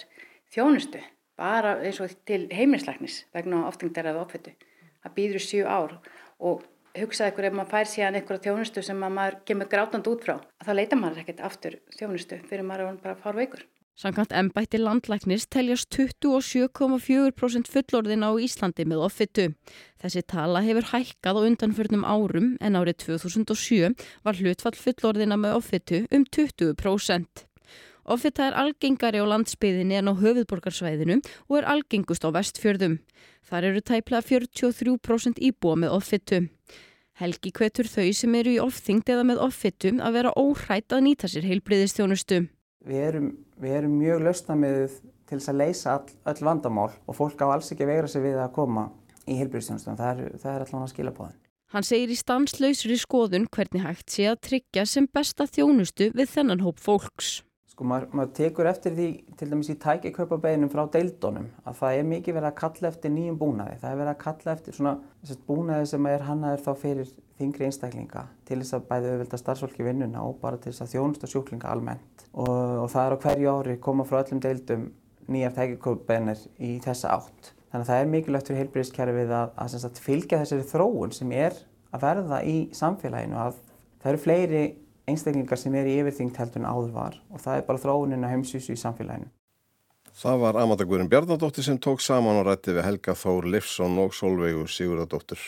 þjónustu, 0.54 1.02
bara 1.36 1.76
eins 1.84 2.00
og 2.00 2.14
til 2.28 2.46
heimilisleiknis 2.48 3.20
vegna 3.36 3.66
oftingdæraðu 3.68 4.24
uppfittu. 4.24 4.56
Það 5.04 5.16
býður 5.20 5.44
sjú 5.44 5.68
ár 5.68 5.98
og 6.40 6.64
hugsaði 6.96 7.34
ykkur 7.34 7.50
ef 7.50 7.58
maður 7.58 7.74
fær 7.74 7.90
síðan 7.92 8.18
einhverja 8.18 8.44
þjónustu 8.46 8.84
sem 8.88 9.04
maður 9.04 9.40
kemur 9.50 9.68
grátand 9.68 10.08
út 10.08 10.24
frá, 10.24 10.38
að 10.40 10.70
þá 10.70 10.78
leita 10.80 10.96
maður 10.96 11.22
ekkert 11.26 11.44
aftur 11.44 11.76
þjónustu 11.98 12.40
fyrir 12.48 12.64
maður 12.64 12.94
að 12.94 13.02
bara 13.04 13.20
fara 13.20 13.42
veikur. 13.42 13.68
Sankant 13.98 14.30
ennbætti 14.30 14.78
landlæknis 14.78 15.48
teljast 15.50 15.90
27,4% 15.90 17.66
fullorðin 17.66 18.22
á 18.22 18.30
Íslandi 18.38 18.84
með 18.86 19.00
offitu. 19.08 19.46
Þessi 19.98 20.20
tala 20.22 20.60
hefur 20.62 20.86
hækkað 20.92 21.40
á 21.42 21.46
undanförnum 21.48 22.04
árum 22.06 22.52
en 22.62 22.78
árið 22.78 23.00
2007 23.08 23.96
var 24.22 24.38
hlutfall 24.38 24.78
fullorðina 24.78 25.34
með 25.42 25.56
offitu 25.58 25.98
um 26.14 26.22
20%. 26.36 27.42
Offita 28.06 28.46
er 28.46 28.58
algengari 28.62 29.18
á 29.18 29.26
landsbyðinni 29.26 29.98
en 29.98 30.12
á 30.14 30.14
höfuðborgarsvæðinu 30.14 31.18
og 31.50 31.58
er 31.58 31.66
algengust 31.66 32.22
á 32.22 32.30
vestfjörðum. 32.38 33.00
Þar 33.50 33.66
eru 33.72 33.82
tæplega 33.82 34.22
43% 34.30 35.42
íbúa 35.42 35.74
með 35.74 35.98
offitu. 35.98 36.40
Helgi 37.18 37.50
kvetur 37.50 37.90
þau 37.90 38.14
sem 38.14 38.38
eru 38.38 38.54
í 38.54 38.62
ofþyngd 38.62 39.10
eða 39.10 39.26
með 39.26 39.42
offitum 39.42 39.98
að 39.98 40.20
vera 40.20 40.36
óhrætt 40.38 40.94
að 40.94 41.04
nýta 41.08 41.26
sér 41.26 41.50
heilbriðistjónustu. 41.50 42.44
Við 42.86 43.04
erum, 43.10 43.30
við 43.62 43.76
erum 43.80 43.98
mjög 43.98 44.24
lausnamiðið 44.26 44.96
til 45.28 45.38
þess 45.38 45.52
að 45.52 45.60
leysa 45.60 45.96
all, 45.96 46.14
öll 46.32 46.46
vandamál 46.48 46.88
og 47.06 47.18
fólk 47.18 47.42
á 47.44 47.46
alls 47.50 47.72
ekki 47.72 47.84
að 47.84 47.92
vegra 47.92 48.12
sig 48.12 48.24
við 48.24 48.38
að 48.40 48.54
koma 48.56 48.88
í 49.28 49.36
heilbríðstjónustunum. 49.40 49.98
Það 49.98 50.22
er, 50.24 50.38
er 50.38 50.64
alltaf 50.64 50.80
að 50.80 50.92
skila 50.94 51.14
bóðin. 51.16 51.36
Hann 51.68 51.84
segir 51.84 52.08
í 52.08 52.16
stanslausri 52.16 52.96
skoðun 52.96 53.44
hvernig 53.52 53.84
hægt 53.84 54.14
sé 54.14 54.30
að 54.30 54.40
tryggja 54.46 54.86
sem 54.88 55.04
besta 55.12 55.44
þjónustu 55.44 56.08
við 56.16 56.30
þennan 56.32 56.64
hóp 56.64 56.80
fólks. 56.80 57.42
Sko 57.78 57.86
maður, 57.86 58.08
maður 58.10 58.30
tekur 58.34 58.66
eftir 58.66 58.94
því 58.96 59.04
til 59.38 59.46
dæmis 59.52 59.68
í 59.70 59.74
tækikaupabeginum 59.78 60.70
frá 60.72 60.80
deildónum 60.90 61.44
að 61.62 61.76
það 61.78 61.98
er 61.98 62.06
mikið 62.10 62.34
verið 62.34 62.46
að 62.48 62.56
kalla 62.58 62.88
eftir 62.88 63.12
nýjum 63.14 63.36
búnaði. 63.38 63.76
Það 63.78 63.92
er 63.92 64.00
verið 64.00 64.10
að 64.10 64.16
kalla 64.24 64.54
eftir 64.56 64.74
svona 64.74 64.94
búnaði 65.46 65.84
sem 65.86 66.08
er 66.10 66.24
hannaður 66.26 66.64
þá 66.64 66.72
fyrir 66.80 67.12
þingri 67.38 67.68
einstaklinga 67.68 68.24
til 68.50 68.58
þess 68.58 68.74
að 68.74 68.88
bæði 68.88 69.12
auðvitað 69.12 69.42
starfsfólki 69.44 69.86
vinnuna 69.86 70.24
og 70.26 70.40
bara 70.40 70.58
til 70.58 70.72
þess 70.72 70.84
að 70.88 70.96
þjónusta 70.96 71.30
sjúklinga 71.30 71.70
almennt. 71.70 72.26
Og, 72.32 72.50
og 72.50 72.90
það 72.96 73.04
er 73.04 73.14
á 73.14 73.22
hverju 73.28 73.54
ári 73.54 73.78
koma 73.86 74.08
frá 74.10 74.18
öllum 74.24 74.42
deildum 74.42 74.90
nýjar 75.30 75.54
tækikaupabeginir 75.60 76.42
í 76.58 76.72
þessa 76.82 77.14
átt. 77.14 77.52
Þannig 77.68 77.84
að 77.84 77.92
það 77.92 78.02
er 78.02 78.12
mikilvægt 78.16 78.50
fyrir 78.50 78.62
heilbríðiskerfið 78.64 79.36
að, 79.38 79.54
að, 79.54 79.78
að 79.86 80.02
fylgja 80.02 80.42
þessari 80.42 80.68
þróun 80.74 81.14
sem 81.14 81.38
er 81.46 81.62
að 81.94 82.08
verða 82.08 82.42
í 82.42 82.58
samfélaginu. 82.74 83.38
Að 83.38 83.62
það 84.02 84.12
eru 84.16 84.26
fleiri 84.26 84.66
einstaklingar 85.10 85.60
sem 85.60 85.74
er 85.78 85.88
í 85.88 85.98
yfirþyngt 86.02 86.38
heldur 86.40 86.62
en 86.62 86.70
áður 86.70 86.94
var 86.94 87.18
og 87.32 87.42
það 87.42 87.60
er 87.60 87.66
bara 87.68 87.82
þróunin 87.82 88.26
að 88.26 88.34
heimsvísu 88.36 88.74
í 88.74 88.80
samfélaginu. 88.80 89.30
Það 90.18 90.40
var 90.42 90.58
Amanda 90.58 90.86
Guðrin 90.88 91.10
Bjarnadóttir 91.10 91.66
sem 91.66 91.78
tók 91.78 92.02
saman 92.02 92.40
og 92.40 92.48
rætti 92.48 92.74
við 92.74 92.86
Helga 92.88 93.14
Þór 93.14 93.46
Livsson 93.52 94.00
og 94.02 94.16
Solveigu 94.16 94.64
Sigurðardóttir. 94.66 95.42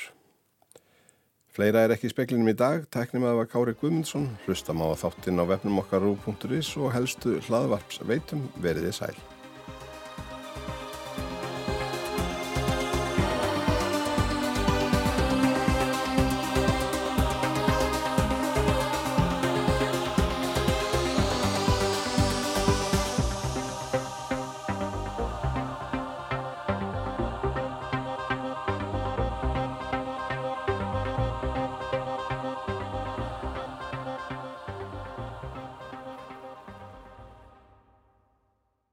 Fleira 1.50 1.82
er 1.82 1.96
ekki 1.96 2.06
í 2.06 2.12
speklinum 2.12 2.52
í 2.52 2.54
dag, 2.54 2.84
tæknum 2.94 3.26
að 3.26 3.32
það 3.32 3.40
var 3.40 3.50
Kári 3.50 3.74
Guðmundsson, 3.80 4.28
hlustam 4.44 4.84
á 4.86 4.94
þáttinn 5.00 5.42
á 5.42 5.44
vefnum 5.50 5.82
okkar 5.82 6.06
rú.is 6.06 6.70
og 6.78 6.94
helstu 6.94 7.40
hlaðvarps 7.48 7.98
veitum 8.06 8.46
veriði 8.62 8.94
sæl. 8.94 9.16